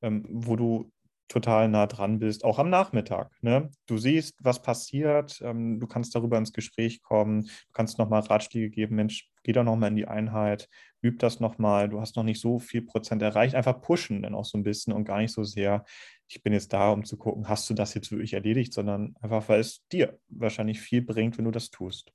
[0.02, 0.90] ähm, wo du
[1.28, 3.30] total nah dran bist, auch am Nachmittag.
[3.42, 3.70] Ne?
[3.86, 8.70] Du siehst, was passiert, ähm, du kannst darüber ins Gespräch kommen, du kannst nochmal Ratschläge
[8.70, 10.68] geben, Mensch, geh doch nochmal in die Einheit,
[11.02, 14.46] üb das nochmal, du hast noch nicht so viel Prozent erreicht, einfach pushen dann auch
[14.46, 15.84] so ein bisschen und gar nicht so sehr,
[16.28, 19.48] ich bin jetzt da, um zu gucken, hast du das jetzt wirklich erledigt, sondern einfach,
[19.48, 22.12] weil es dir wahrscheinlich viel bringt, wenn du das tust.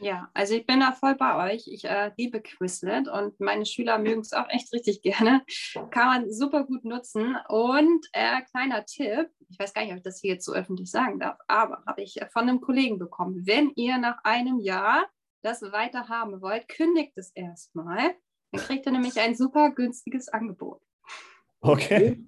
[0.00, 1.68] Ja, also ich bin da voll bei euch.
[1.68, 5.44] Ich äh, liebe Quizlet und meine Schüler mögen es auch echt richtig gerne.
[5.90, 7.36] Kann man super gut nutzen.
[7.48, 10.90] Und äh, kleiner Tipp, ich weiß gar nicht, ob ich das hier jetzt so öffentlich
[10.90, 13.46] sagen darf, aber habe ich von einem Kollegen bekommen.
[13.46, 15.06] Wenn ihr nach einem Jahr
[15.42, 18.14] das weiter haben wollt, kündigt es erstmal.
[18.52, 20.80] Dann kriegt ihr nämlich ein super günstiges Angebot.
[21.60, 22.24] Okay.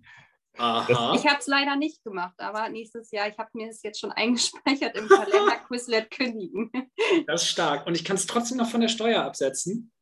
[0.59, 1.15] Aha.
[1.15, 4.13] Ich habe es leider nicht gemacht, aber nächstes Jahr, ich habe mir es jetzt schon
[4.13, 6.71] eingespeichert im Kalender Quizlet kündigen.
[7.27, 7.87] Das ist stark.
[7.87, 9.93] Und ich kann es trotzdem noch von der Steuer absetzen.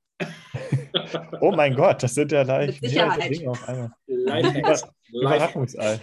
[1.41, 3.31] oh mein Gott, das sind ja leicht Mit Sicherheit.
[3.31, 3.93] Dinge auf einmal.
[5.13, 6.01] Überraschungsei.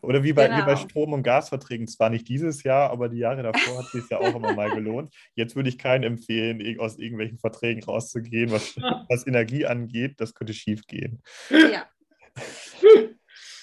[0.00, 0.58] Oder wie bei, genau.
[0.58, 0.88] wie bei genau.
[0.88, 4.18] Strom- und Gasverträgen, zwar nicht dieses Jahr, aber die Jahre davor hat es sich ja
[4.18, 5.12] auch immer mal gelohnt.
[5.34, 8.76] Jetzt würde ich keinen empfehlen, aus irgendwelchen Verträgen rauszugehen, was,
[9.08, 10.14] was Energie angeht.
[10.18, 11.22] Das könnte schief gehen.
[11.50, 11.86] Ja.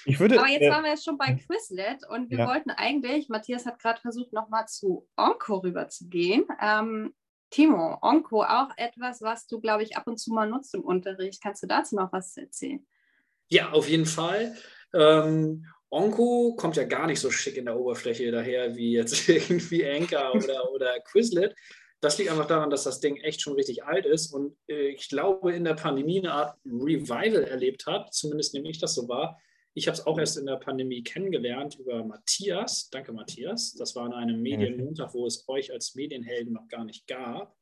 [0.06, 2.48] Ich würde, Aber jetzt äh, waren wir jetzt schon bei Quizlet und wir ja.
[2.48, 6.46] wollten eigentlich, Matthias hat gerade versucht, nochmal zu Onko rüberzugehen.
[6.62, 7.14] Ähm,
[7.50, 11.42] Timo, Onko, auch etwas, was du, glaube ich, ab und zu mal nutzt im Unterricht.
[11.42, 12.86] Kannst du dazu noch was erzählen?
[13.50, 14.56] Ja, auf jeden Fall.
[14.94, 19.86] Ähm, Onko kommt ja gar nicht so schick in der Oberfläche daher wie jetzt irgendwie
[19.88, 21.56] Anchor oder, oder Quizlet.
[22.02, 25.10] Das liegt einfach daran, dass das Ding echt schon richtig alt ist und äh, ich
[25.10, 28.14] glaube, in der Pandemie eine Art Revival erlebt hat.
[28.14, 29.38] Zumindest nehme ich das so wahr.
[29.74, 32.90] Ich habe es auch erst in der Pandemie kennengelernt über Matthias.
[32.90, 33.74] Danke, Matthias.
[33.74, 37.56] Das war an einem Medienmontag, wo es euch als Medienhelden noch gar nicht gab.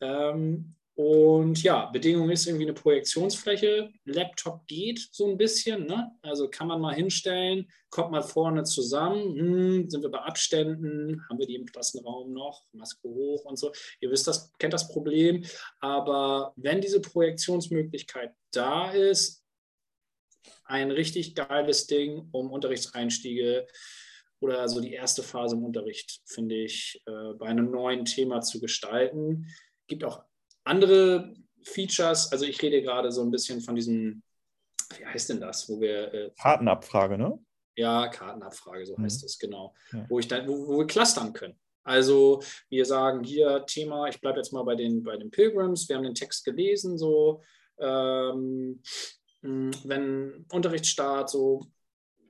[0.00, 3.92] Ähm, und ja, Bedingung ist irgendwie eine Projektionsfläche.
[4.06, 5.84] Laptop geht so ein bisschen.
[5.84, 6.10] Ne?
[6.22, 9.36] Also kann man mal hinstellen, kommt mal vorne zusammen.
[9.36, 11.22] Hm, sind wir bei Abständen?
[11.28, 12.64] Haben wir die im Klassenraum noch?
[12.72, 13.72] Maske hoch und so.
[14.00, 15.44] Ihr wisst das, kennt das Problem.
[15.80, 19.44] Aber wenn diese Projektionsmöglichkeit da ist,
[20.64, 23.66] ein richtig geiles Ding, um Unterrichtseinstiege
[24.40, 28.60] oder so die erste Phase im Unterricht, finde ich, äh, bei einem neuen Thema zu
[28.60, 29.46] gestalten.
[29.88, 30.24] Gibt auch
[30.66, 34.22] andere Features, also ich rede gerade so ein bisschen von diesem,
[34.98, 36.12] wie heißt denn das, wo wir.
[36.12, 37.38] Äh, Kartenabfrage, ne?
[37.76, 39.04] Ja, Kartenabfrage, so mhm.
[39.04, 39.74] heißt es, genau.
[39.92, 40.06] Ja.
[40.08, 41.58] Wo, ich dann, wo, wo wir clustern können.
[41.84, 45.96] Also wir sagen hier Thema, ich bleibe jetzt mal bei den, bei den Pilgrims, wir
[45.96, 47.42] haben den Text gelesen, so
[47.78, 48.82] ähm,
[49.42, 51.60] wenn Unterrichtsstart, so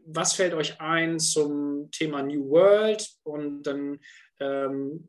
[0.05, 3.99] was fällt euch ein zum Thema New World und dann
[4.41, 5.09] ähm,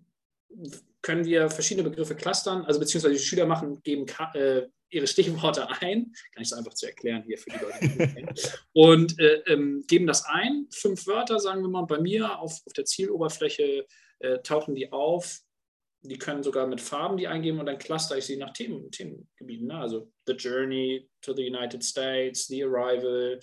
[1.07, 6.11] können wir verschiedene Begriffe clustern, also beziehungsweise die Schüler machen, geben äh, ihre Stichworte ein,
[6.33, 8.33] kann ich so einfach zu erklären hier für die Leute,
[8.73, 12.73] und äh, ähm, geben das ein, fünf Wörter, sagen wir mal, bei mir auf, auf
[12.73, 13.85] der Zieloberfläche
[14.19, 15.39] äh, tauchen die auf,
[16.01, 19.67] die können sogar mit Farben die eingeben und dann cluster ich sie nach Themen, Themengebieten,
[19.67, 19.79] ne?
[19.79, 23.39] also The Journey to the United States, The Arrival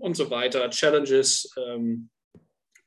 [0.00, 2.10] und so weiter, Challenges ähm,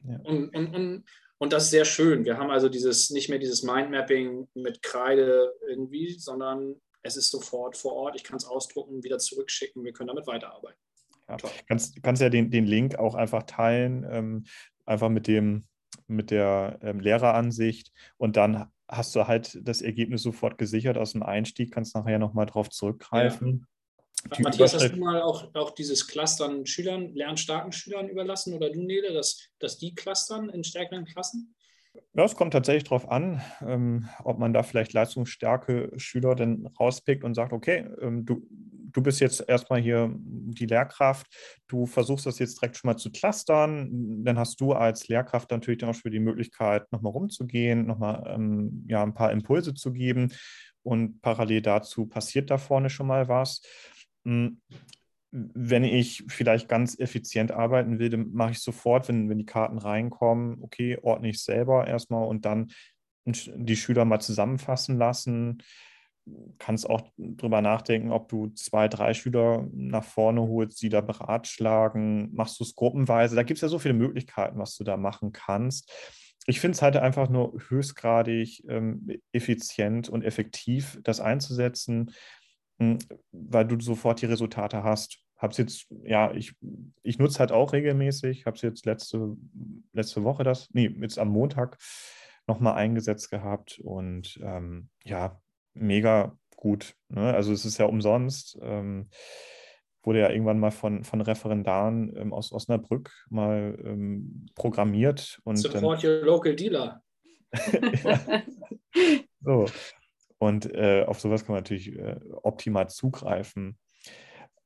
[0.05, 0.19] ja.
[0.25, 1.05] und, und, und
[1.43, 2.23] und das ist sehr schön.
[2.23, 7.75] Wir haben also dieses nicht mehr dieses Mindmapping mit Kreide irgendwie, sondern es ist sofort
[7.75, 8.15] vor Ort.
[8.15, 9.83] Ich kann es ausdrucken, wieder zurückschicken.
[9.83, 10.79] Wir können damit weiterarbeiten.
[11.27, 11.35] Ja,
[11.67, 14.45] kannst, kannst ja den, den Link auch einfach teilen, ähm,
[14.85, 15.65] einfach mit dem
[16.07, 21.23] mit der ähm, Lehreransicht und dann hast du halt das Ergebnis sofort gesichert aus dem
[21.23, 23.65] Einstieg, kannst nachher nochmal drauf zurückgreifen.
[24.39, 29.13] Matthias, hast du mal auch, auch dieses Clustern Schülern, lernstarken Schülern überlassen oder du, Nele,
[29.13, 31.53] dass, dass die clustern in stärkeren Klassen?
[32.13, 37.23] Ja, es kommt tatsächlich darauf an, ähm, ob man da vielleicht leistungsstarke Schüler dann rauspickt
[37.23, 41.27] und sagt, okay, ähm, du, du bist jetzt erstmal hier die Lehrkraft,
[41.67, 45.79] du versuchst das jetzt direkt schon mal zu clustern, dann hast du als Lehrkraft natürlich
[45.79, 50.31] dann auch schon die Möglichkeit, nochmal rumzugehen, nochmal ähm, ja, ein paar Impulse zu geben
[50.83, 53.61] und parallel dazu passiert da vorne schon mal was.
[54.25, 54.61] Hm,
[55.31, 59.79] wenn ich vielleicht ganz effizient arbeiten will, dann mache ich sofort, wenn, wenn die Karten
[59.79, 62.71] reinkommen, okay, ordne ich selber erstmal und dann
[63.25, 65.63] die Schüler mal zusammenfassen lassen.
[66.59, 72.33] kannst auch drüber nachdenken, ob du zwei, drei Schüler nach vorne holst, die da beratschlagen.
[72.33, 73.35] Machst du es gruppenweise?
[73.35, 75.91] Da gibt es ja so viele Möglichkeiten, was du da machen kannst.
[76.45, 82.11] Ich finde es halt einfach nur höchstgradig ähm, effizient und effektiv, das einzusetzen,
[82.77, 85.19] weil du sofort die Resultate hast.
[85.37, 86.55] Hab's jetzt, ja, ich,
[87.01, 89.35] ich nutze halt auch regelmäßig, habe es jetzt letzte,
[89.91, 91.77] letzte Woche das, nee, jetzt am Montag
[92.47, 95.41] nochmal eingesetzt gehabt und ähm, ja,
[95.73, 96.95] mega gut.
[97.09, 97.33] Ne?
[97.33, 98.57] Also es ist ja umsonst.
[98.61, 99.09] Ähm,
[100.03, 105.39] wurde ja irgendwann mal von, von Referendaren ähm, aus Osnabrück mal ähm, programmiert.
[105.43, 107.01] Und Support dann, your local dealer.
[109.41, 109.65] so.
[110.43, 113.77] Und äh, auf sowas kann man natürlich äh, optimal zugreifen.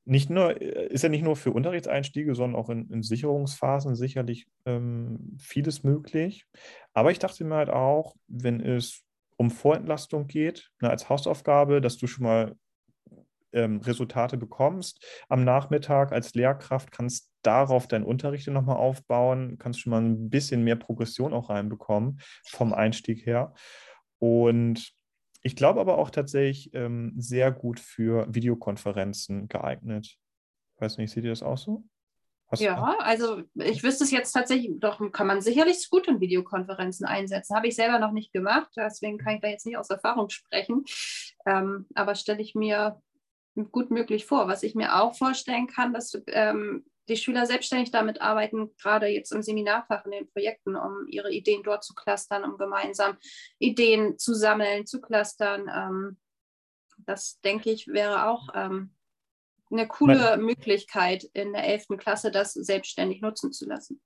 [0.06, 4.48] Nicht nur, äh, ist ja nicht nur für Unterrichtseinstiege, sondern auch in, in Sicherungsphasen sicherlich
[4.66, 6.48] ähm, vieles möglich.
[6.94, 9.04] Aber ich dachte mir halt auch, wenn es
[9.36, 12.56] um Vorentlastung geht, ne, als Hausaufgabe, dass du schon mal
[13.54, 19.92] ähm, Resultate bekommst am Nachmittag als Lehrkraft, kannst darauf deinen Unterricht nochmal aufbauen, kannst schon
[19.92, 23.54] mal ein bisschen mehr Progression auch reinbekommen vom Einstieg her.
[24.18, 24.97] Und
[25.48, 30.18] ich glaube aber auch tatsächlich ähm, sehr gut für Videokonferenzen geeignet.
[30.78, 31.86] Weiß nicht, seht ihr das auch so?
[32.50, 37.06] Hast ja, also ich wüsste es jetzt tatsächlich, doch kann man sicherlich gut in Videokonferenzen
[37.06, 37.56] einsetzen.
[37.56, 40.86] Habe ich selber noch nicht gemacht, deswegen kann ich da jetzt nicht aus Erfahrung sprechen.
[41.46, 43.02] Ähm, aber stelle ich mir
[43.72, 44.48] gut möglich vor.
[44.48, 49.32] Was ich mir auch vorstellen kann, dass ähm, die Schüler selbstständig damit arbeiten, gerade jetzt
[49.32, 53.18] im Seminarfach in den Projekten, um ihre Ideen dort zu clustern, um gemeinsam
[53.60, 55.70] Ideen zu sammeln, zu clustern.
[55.74, 56.18] Ähm,
[57.06, 58.92] das denke ich wäre auch ähm,
[59.72, 60.38] eine coole.
[60.38, 61.98] Möglichkeit in der 11.
[61.98, 64.02] Klasse, das selbstständig nutzen zu lassen.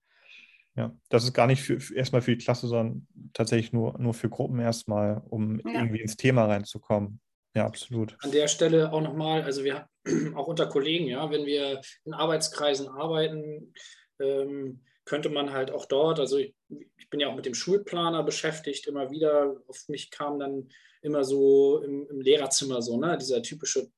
[0.75, 4.13] Ja, das ist gar nicht für, für, erstmal für die Klasse, sondern tatsächlich nur, nur
[4.13, 5.73] für Gruppen erstmal, um ja.
[5.73, 7.19] irgendwie ins Thema reinzukommen.
[7.53, 8.15] Ja, absolut.
[8.21, 9.87] An der Stelle auch nochmal, also wir
[10.35, 13.73] auch unter Kollegen, ja, wenn wir in Arbeitskreisen arbeiten,
[14.19, 16.55] ähm, könnte man halt auch dort, also ich,
[16.97, 20.69] ich, bin ja auch mit dem Schulplaner beschäftigt, immer wieder, auf mich kam dann
[21.01, 23.91] immer so im, im Lehrerzimmer so, ne, dieser typische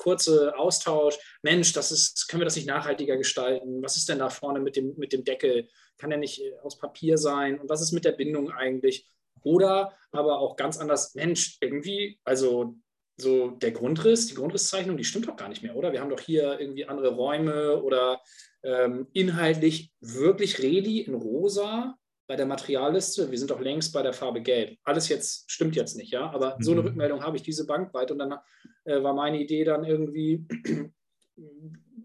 [0.00, 1.18] kurze Austausch.
[1.42, 3.82] Mensch, das ist, können wir das nicht nachhaltiger gestalten?
[3.82, 5.68] Was ist denn da vorne mit dem, mit dem Deckel?
[5.98, 7.60] Kann der nicht äh, aus Papier sein?
[7.60, 9.06] Und was ist mit der Bindung eigentlich?
[9.42, 12.76] Oder aber auch ganz anders, Mensch, irgendwie, also
[13.16, 15.92] so der Grundriss, die Grundrisszeichnung, die stimmt doch gar nicht mehr, oder?
[15.92, 18.20] Wir haben doch hier irgendwie andere Räume oder
[18.62, 24.12] ähm, inhaltlich wirklich Redi in rosa bei der Materialliste, wir sind doch längst bei der
[24.12, 24.78] Farbe Gelb.
[24.84, 26.62] Alles jetzt stimmt jetzt nicht, ja, aber mhm.
[26.62, 26.86] so eine mhm.
[26.86, 28.38] Rückmeldung habe ich diese Bankweit und dann
[28.84, 30.46] äh, war meine Idee dann irgendwie,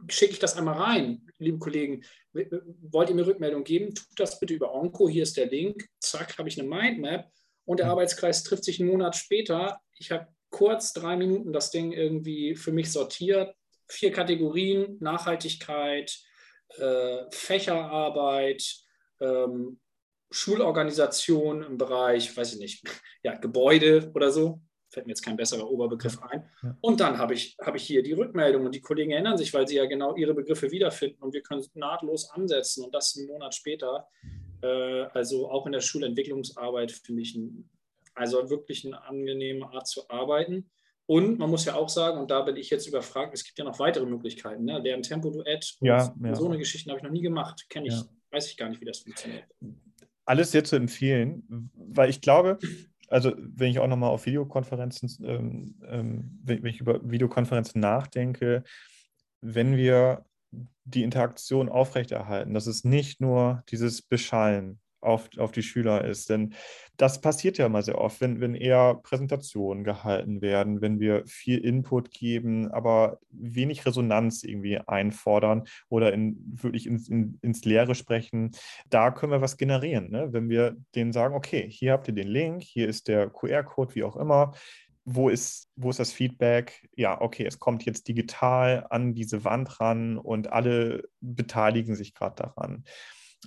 [0.09, 3.93] schicke ich das einmal rein, liebe Kollegen, wollt ihr mir Rückmeldung geben?
[3.93, 7.31] Tut das bitte über Onco, hier ist der Link, zack, habe ich eine Mindmap
[7.65, 7.87] und der.
[7.87, 9.79] Arbeitskreis trifft sich einen Monat später.
[9.97, 13.55] Ich habe kurz drei Minuten das Ding irgendwie für mich sortiert,
[13.87, 16.17] vier Kategorien, Nachhaltigkeit,
[16.77, 18.63] äh, Fächerarbeit,
[19.19, 19.79] ähm,
[20.31, 22.83] Schulorganisation im Bereich, weiß ich nicht,
[23.23, 24.61] ja, Gebäude oder so.
[24.95, 26.45] Fällt mir jetzt kein besserer Oberbegriff ein.
[26.79, 29.67] Und dann habe ich, hab ich hier die Rückmeldung und die Kollegen erinnern sich, weil
[29.67, 33.53] sie ja genau ihre Begriffe wiederfinden und wir können nahtlos ansetzen und das einen Monat
[33.53, 34.07] später.
[34.61, 34.67] Äh,
[35.11, 37.69] also auch in der Schulentwicklungsarbeit finde ich ein,
[38.13, 40.71] also wirklich eine angenehme Art zu arbeiten.
[41.07, 43.65] Und man muss ja auch sagen, und da bin ich jetzt überfragt, es gibt ja
[43.65, 44.63] noch weitere Möglichkeiten.
[44.63, 44.79] Ne?
[44.79, 45.75] Lerntempo-Duett.
[45.81, 47.65] Ja, ja, So eine Geschichte habe ich noch nie gemacht.
[47.67, 48.05] Kenne ich, ja.
[48.31, 49.43] weiß ich gar nicht, wie das funktioniert
[50.25, 52.57] alles sehr zu empfehlen, weil ich glaube,
[53.09, 58.63] also wenn ich auch nochmal auf Videokonferenzen, ähm, ähm, wenn ich über Videokonferenzen nachdenke,
[59.41, 60.25] wenn wir
[60.85, 66.29] die Interaktion aufrechterhalten, dass es nicht nur dieses Beschallen auf, auf die Schüler ist.
[66.29, 66.53] Denn
[66.97, 71.59] das passiert ja immer sehr oft, wenn, wenn eher Präsentationen gehalten werden, wenn wir viel
[71.59, 78.51] Input geben, aber wenig Resonanz irgendwie einfordern oder in, wirklich ins, in, ins Leere sprechen.
[78.89, 80.09] Da können wir was generieren.
[80.09, 80.31] Ne?
[80.31, 84.03] Wenn wir denen sagen, okay, hier habt ihr den Link, hier ist der QR-Code, wie
[84.03, 84.53] auch immer
[85.05, 86.89] wo ist, wo ist das Feedback?
[86.95, 92.35] Ja, okay, es kommt jetzt digital an diese Wand ran und alle beteiligen sich gerade
[92.35, 92.83] daran.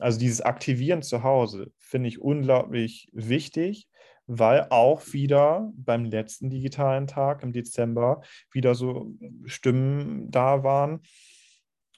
[0.00, 3.88] Also dieses Aktivieren zu Hause finde ich unglaublich wichtig,
[4.26, 9.12] weil auch wieder beim letzten digitalen Tag im Dezember wieder so
[9.46, 11.00] Stimmen da waren.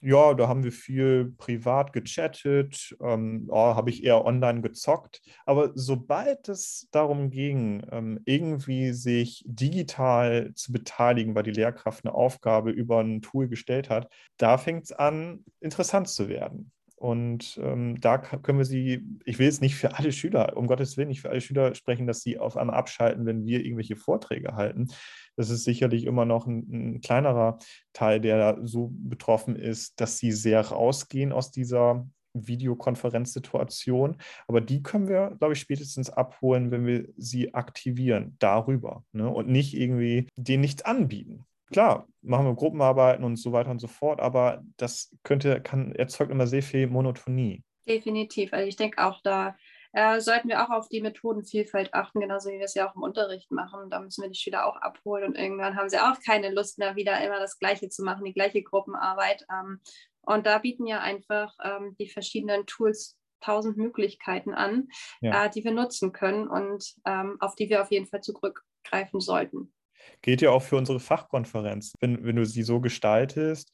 [0.02, 5.20] Ja, da haben wir viel privat gechattet, ähm, oh, habe ich eher online gezockt.
[5.44, 12.14] Aber sobald es darum ging, ähm, irgendwie sich digital zu beteiligen, weil die Lehrkraft eine
[12.14, 16.72] Aufgabe über ein Tool gestellt hat, da fängt es an, interessant zu werden.
[17.00, 20.98] Und ähm, da können wir sie, ich will jetzt nicht für alle Schüler, um Gottes
[20.98, 24.54] Willen, nicht für alle Schüler sprechen, dass sie auf einmal abschalten, wenn wir irgendwelche Vorträge
[24.54, 24.88] halten.
[25.34, 27.58] Das ist sicherlich immer noch ein, ein kleinerer
[27.94, 34.18] Teil, der da so betroffen ist, dass sie sehr rausgehen aus dieser Videokonferenzsituation.
[34.46, 39.26] Aber die können wir, glaube ich, spätestens abholen, wenn wir sie aktivieren darüber ne?
[39.26, 41.46] und nicht irgendwie denen nichts anbieten.
[41.72, 46.30] Klar, machen wir Gruppenarbeiten und so weiter und so fort, aber das könnte, kann, erzeugt
[46.30, 47.62] immer sehr viel Monotonie.
[47.86, 48.52] Definitiv.
[48.52, 49.56] Also ich denke auch da
[49.92, 53.02] äh, sollten wir auch auf die Methodenvielfalt achten, genauso wie wir es ja auch im
[53.02, 53.90] Unterricht machen.
[53.90, 56.96] Da müssen wir die Schüler auch abholen und irgendwann haben sie auch keine Lust mehr,
[56.96, 59.44] wieder immer das Gleiche zu machen, die gleiche Gruppenarbeit.
[59.50, 59.80] Ähm,
[60.22, 64.88] und da bieten ja einfach ähm, die verschiedenen Tools tausend Möglichkeiten an,
[65.22, 65.46] ja.
[65.46, 69.72] äh, die wir nutzen können und ähm, auf die wir auf jeden Fall zurückgreifen sollten.
[70.22, 71.92] Geht ja auch für unsere Fachkonferenz.
[72.00, 73.72] Wenn, wenn du sie so gestaltest,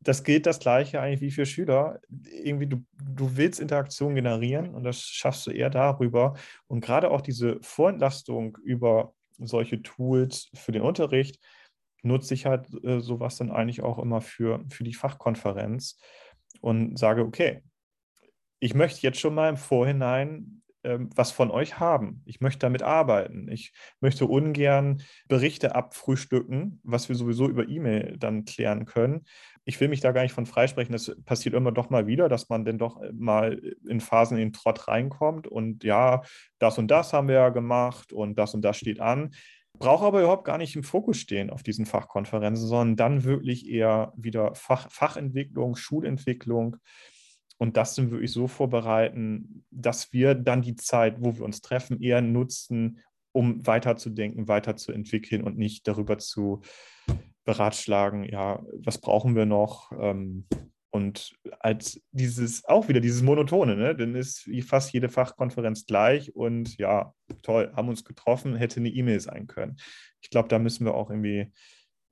[0.00, 2.00] das gilt das Gleiche eigentlich wie für Schüler.
[2.08, 6.34] Irgendwie, du, du willst Interaktion generieren und das schaffst du eher darüber.
[6.66, 11.40] Und gerade auch diese Vorentlastung über solche Tools für den Unterricht
[12.02, 15.98] nutze ich halt äh, sowas dann eigentlich auch immer für, für die Fachkonferenz
[16.60, 17.62] und sage, okay,
[18.60, 22.22] ich möchte jetzt schon mal im Vorhinein ähm, was von euch haben.
[22.24, 23.48] Ich möchte damit arbeiten.
[23.50, 29.26] Ich möchte ungern Berichte abfrühstücken, was wir sowieso über E-Mail dann klären können.
[29.66, 30.92] Ich will mich da gar nicht von freisprechen.
[30.92, 34.52] Das passiert immer doch mal wieder, dass man dann doch mal in Phasen in den
[34.54, 36.22] Trott reinkommt und ja,
[36.58, 39.32] das und das haben wir ja gemacht und das und das steht an.
[39.74, 44.12] Brauche aber überhaupt gar nicht im Fokus stehen auf diesen Fachkonferenzen, sondern dann wirklich eher
[44.16, 46.78] wieder Fach, Fachentwicklung, Schulentwicklung
[47.58, 52.00] und das sind wirklich so vorbereiten, dass wir dann die Zeit, wo wir uns treffen,
[52.00, 53.00] eher nutzen,
[53.32, 56.62] um weiterzudenken, weiterzuentwickeln und nicht darüber zu
[57.44, 59.90] beratschlagen, ja, was brauchen wir noch?
[59.98, 60.46] Ähm,
[60.90, 63.94] und als dieses, auch wieder dieses Monotone, ne?
[63.94, 69.20] dann ist fast jede Fachkonferenz gleich und ja, toll, haben uns getroffen, hätte eine E-Mail
[69.20, 69.76] sein können.
[70.22, 71.52] Ich glaube, da müssen wir auch irgendwie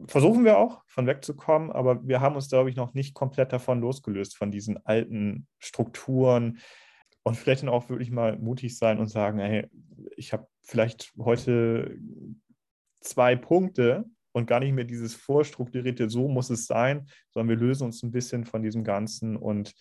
[0.04, 3.80] versuchen wir auch, von wegzukommen, aber wir haben uns, glaube ich, noch nicht komplett davon
[3.80, 6.58] losgelöst, von diesen alten Strukturen
[7.22, 9.68] und vielleicht dann auch wirklich mal mutig sein und sagen, hey,
[10.16, 11.98] ich habe vielleicht heute
[13.00, 17.84] zwei Punkte und gar nicht mehr dieses vorstrukturierte, so muss es sein, sondern wir lösen
[17.84, 19.74] uns ein bisschen von diesem Ganzen und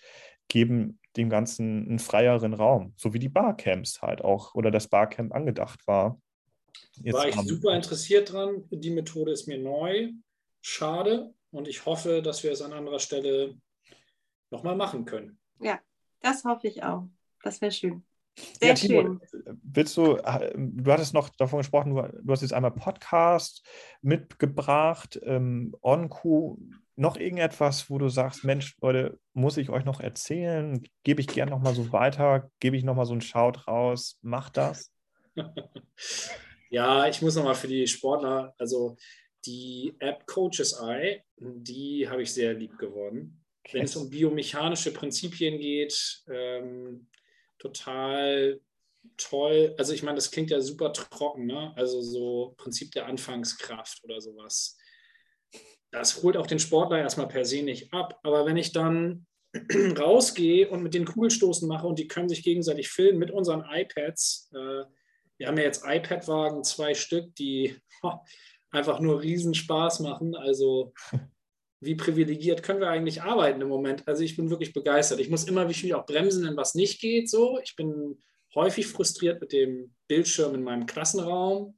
[0.47, 5.33] geben dem Ganzen einen freieren Raum, so wie die Barcamps halt auch oder das Barcamp
[5.33, 6.19] angedacht war.
[7.01, 8.63] Jetzt War ich super interessiert dran.
[8.71, 10.11] Die Methode ist mir neu.
[10.61, 11.33] Schade.
[11.51, 13.55] Und ich hoffe, dass wir es an anderer Stelle
[14.49, 15.37] nochmal machen können.
[15.59, 15.79] Ja,
[16.21, 17.07] das hoffe ich auch.
[17.43, 18.03] Das wäre schön.
[18.59, 19.21] Sehr ja, Timo, schön.
[19.63, 23.65] Willst du, du hattest noch davon gesprochen, du, hast jetzt einmal Podcast
[24.01, 26.57] mitgebracht, ähm, OnQ,
[26.97, 30.81] noch irgendetwas, wo du sagst, Mensch, Leute, muss ich euch noch erzählen?
[31.03, 32.49] Gebe ich gerne nochmal so weiter?
[32.59, 34.17] Gebe ich nochmal so einen Shout raus?
[34.21, 34.91] Mach das?
[36.75, 38.97] Ja, ich muss nochmal für die Sportler, also
[39.45, 43.45] die App Coaches Eye, die habe ich sehr lieb geworden.
[43.63, 43.77] Okay.
[43.77, 47.07] Wenn es um biomechanische Prinzipien geht, ähm,
[47.59, 48.59] total
[49.15, 49.73] toll.
[49.77, 51.71] Also ich meine, das klingt ja super trocken, ne?
[51.77, 54.77] Also so Prinzip der Anfangskraft oder sowas.
[55.91, 58.19] Das holt auch den Sportler erstmal per se nicht ab.
[58.23, 59.25] Aber wenn ich dann
[59.97, 64.51] rausgehe und mit den Kugelstoßen mache und die können sich gegenseitig filmen mit unseren iPads,
[64.53, 64.83] äh,
[65.37, 67.75] wir haben ja jetzt iPad-Wagen, zwei Stück, die
[68.71, 70.35] einfach nur Riesenspaß machen.
[70.35, 70.93] Also
[71.81, 74.07] wie privilegiert können wir eigentlich arbeiten im Moment?
[74.07, 75.19] Also ich bin wirklich begeistert.
[75.19, 77.29] Ich muss immer wie viel auch bremsen, wenn was nicht geht.
[77.29, 78.17] So, ich bin
[78.55, 81.77] häufig frustriert mit dem Bildschirm in meinem Klassenraum.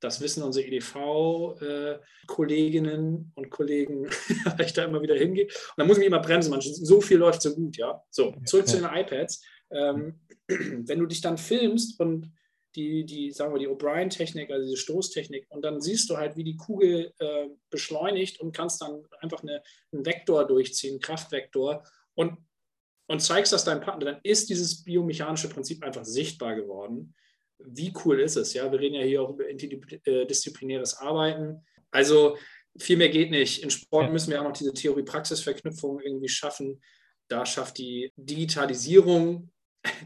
[0.00, 4.06] Das wissen unsere EDV-Kolleginnen äh, und Kollegen,
[4.56, 5.44] weil ich da immer wieder hingehe.
[5.44, 6.50] Und dann muss ich mich immer bremsen.
[6.50, 8.02] Man, so viel läuft so gut, ja.
[8.10, 9.44] So, zurück zu den iPads.
[9.70, 10.18] Ähm,
[10.48, 12.32] wenn du dich dann filmst und
[12.74, 15.46] die, die, sagen wir, die O'Brien-Technik, also diese Stoßtechnik.
[15.48, 19.62] Und dann siehst du halt, wie die Kugel äh, beschleunigt und kannst dann einfach eine,
[19.92, 21.84] einen Vektor durchziehen, einen Kraftvektor.
[22.14, 22.38] Und,
[23.08, 27.14] und zeigst das deinem Partner, dann ist dieses biomechanische Prinzip einfach sichtbar geworden.
[27.58, 28.54] Wie cool ist es?
[28.54, 31.64] Ja, wir reden ja hier auch über interdisziplinäres Arbeiten.
[31.90, 32.36] Also
[32.78, 33.62] viel mehr geht nicht.
[33.62, 36.82] In Sport müssen wir auch noch diese Theorie-Praxis-Verknüpfung irgendwie schaffen.
[37.28, 39.51] Da schafft die Digitalisierung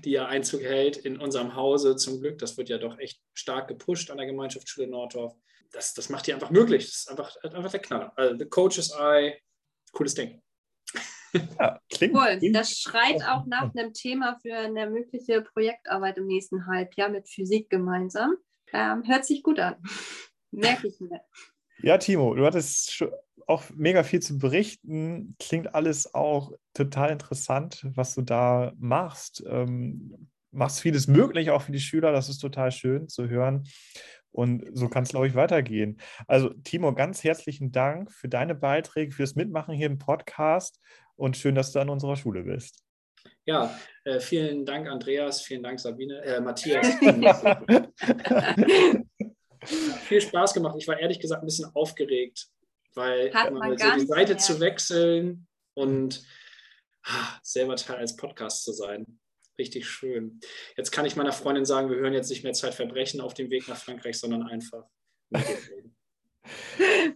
[0.04, 2.38] die ja Einzug hält in unserem Hause zum Glück.
[2.38, 5.34] Das wird ja doch echt stark gepusht an der Gemeinschaftsschule Nordorf.
[5.72, 6.86] Das, das macht die einfach möglich.
[6.86, 8.12] Das ist einfach, einfach der Knaller.
[8.16, 9.38] Also, the Coach's Eye,
[9.92, 10.42] cooles Ding.
[11.58, 12.40] Ja, klingt, cool.
[12.52, 17.68] Das schreit auch nach einem Thema für eine mögliche Projektarbeit im nächsten Halbjahr mit Physik
[17.68, 18.36] gemeinsam.
[18.72, 19.76] Ähm, hört sich gut an.
[20.50, 21.20] Merke ich mir.
[21.82, 23.04] Ja, Timo, du hattest
[23.46, 25.36] auch mega viel zu berichten.
[25.38, 29.44] Klingt alles auch total interessant, was du da machst.
[29.48, 32.12] Ähm, machst vieles möglich, auch für die Schüler.
[32.12, 33.64] Das ist total schön zu hören.
[34.32, 35.98] Und so kann es, glaube ich, weitergehen.
[36.26, 40.80] Also, Timo, ganz herzlichen Dank für deine Beiträge, fürs Mitmachen hier im Podcast
[41.14, 42.82] und schön, dass du an unserer Schule bist.
[43.44, 43.74] Ja,
[44.04, 46.86] äh, vielen Dank, Andreas, vielen Dank, Sabine, äh, Matthias.
[49.66, 50.76] viel Spaß gemacht.
[50.78, 52.48] Ich war ehrlich gesagt ein bisschen aufgeregt,
[52.94, 56.24] weil man so die Seite zu wechseln und
[57.04, 59.18] ah, selber Teil als Podcast zu sein.
[59.58, 60.40] Richtig schön.
[60.76, 63.68] Jetzt kann ich meiner Freundin sagen, wir hören jetzt nicht mehr Zeitverbrechen auf dem Weg
[63.68, 64.84] nach Frankreich, sondern einfach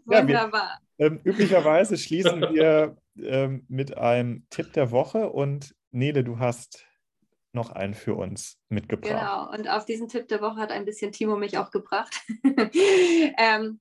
[0.05, 0.81] Wunderbar.
[0.99, 6.39] Ja, wir, ähm, üblicherweise schließen wir ähm, mit einem Tipp der Woche und Nele, du
[6.39, 6.85] hast
[7.53, 9.13] noch einen für uns mitgebracht.
[9.13, 12.15] Genau, und auf diesen Tipp der Woche hat ein bisschen Timo mich auch gebracht.
[13.39, 13.81] ähm,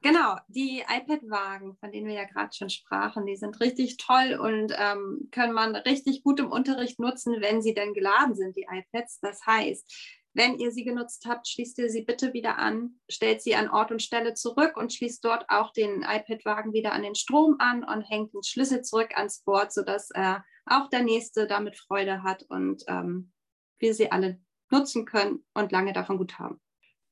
[0.00, 4.74] genau, die iPad-Wagen, von denen wir ja gerade schon sprachen, die sind richtig toll und
[4.76, 9.20] ähm, können man richtig gut im Unterricht nutzen, wenn sie dann geladen sind, die iPads.
[9.20, 13.56] Das heißt, wenn ihr sie genutzt habt, schließt ihr sie bitte wieder an, stellt sie
[13.56, 17.56] an Ort und Stelle zurück und schließt dort auch den iPad-Wagen wieder an den Strom
[17.58, 20.36] an und hängt den Schlüssel zurück ans Board, sodass äh,
[20.70, 23.32] auch der Nächste damit Freude hat und ähm,
[23.78, 24.40] wir sie alle
[24.70, 26.60] nutzen können und lange davon gut haben.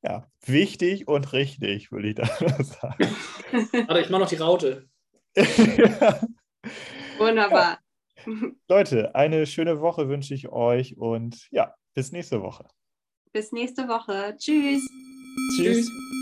[0.01, 3.15] Ja, wichtig und richtig, würde ich da sagen.
[3.87, 4.87] Warte, ich mache noch die Raute.
[7.17, 7.79] Wunderbar.
[8.25, 8.33] Ja.
[8.67, 12.65] Leute, eine schöne Woche wünsche ich euch und ja, bis nächste Woche.
[13.31, 14.35] Bis nächste Woche.
[14.37, 14.81] Tschüss.
[15.55, 15.85] Tschüss.
[15.85, 16.18] Tschüss.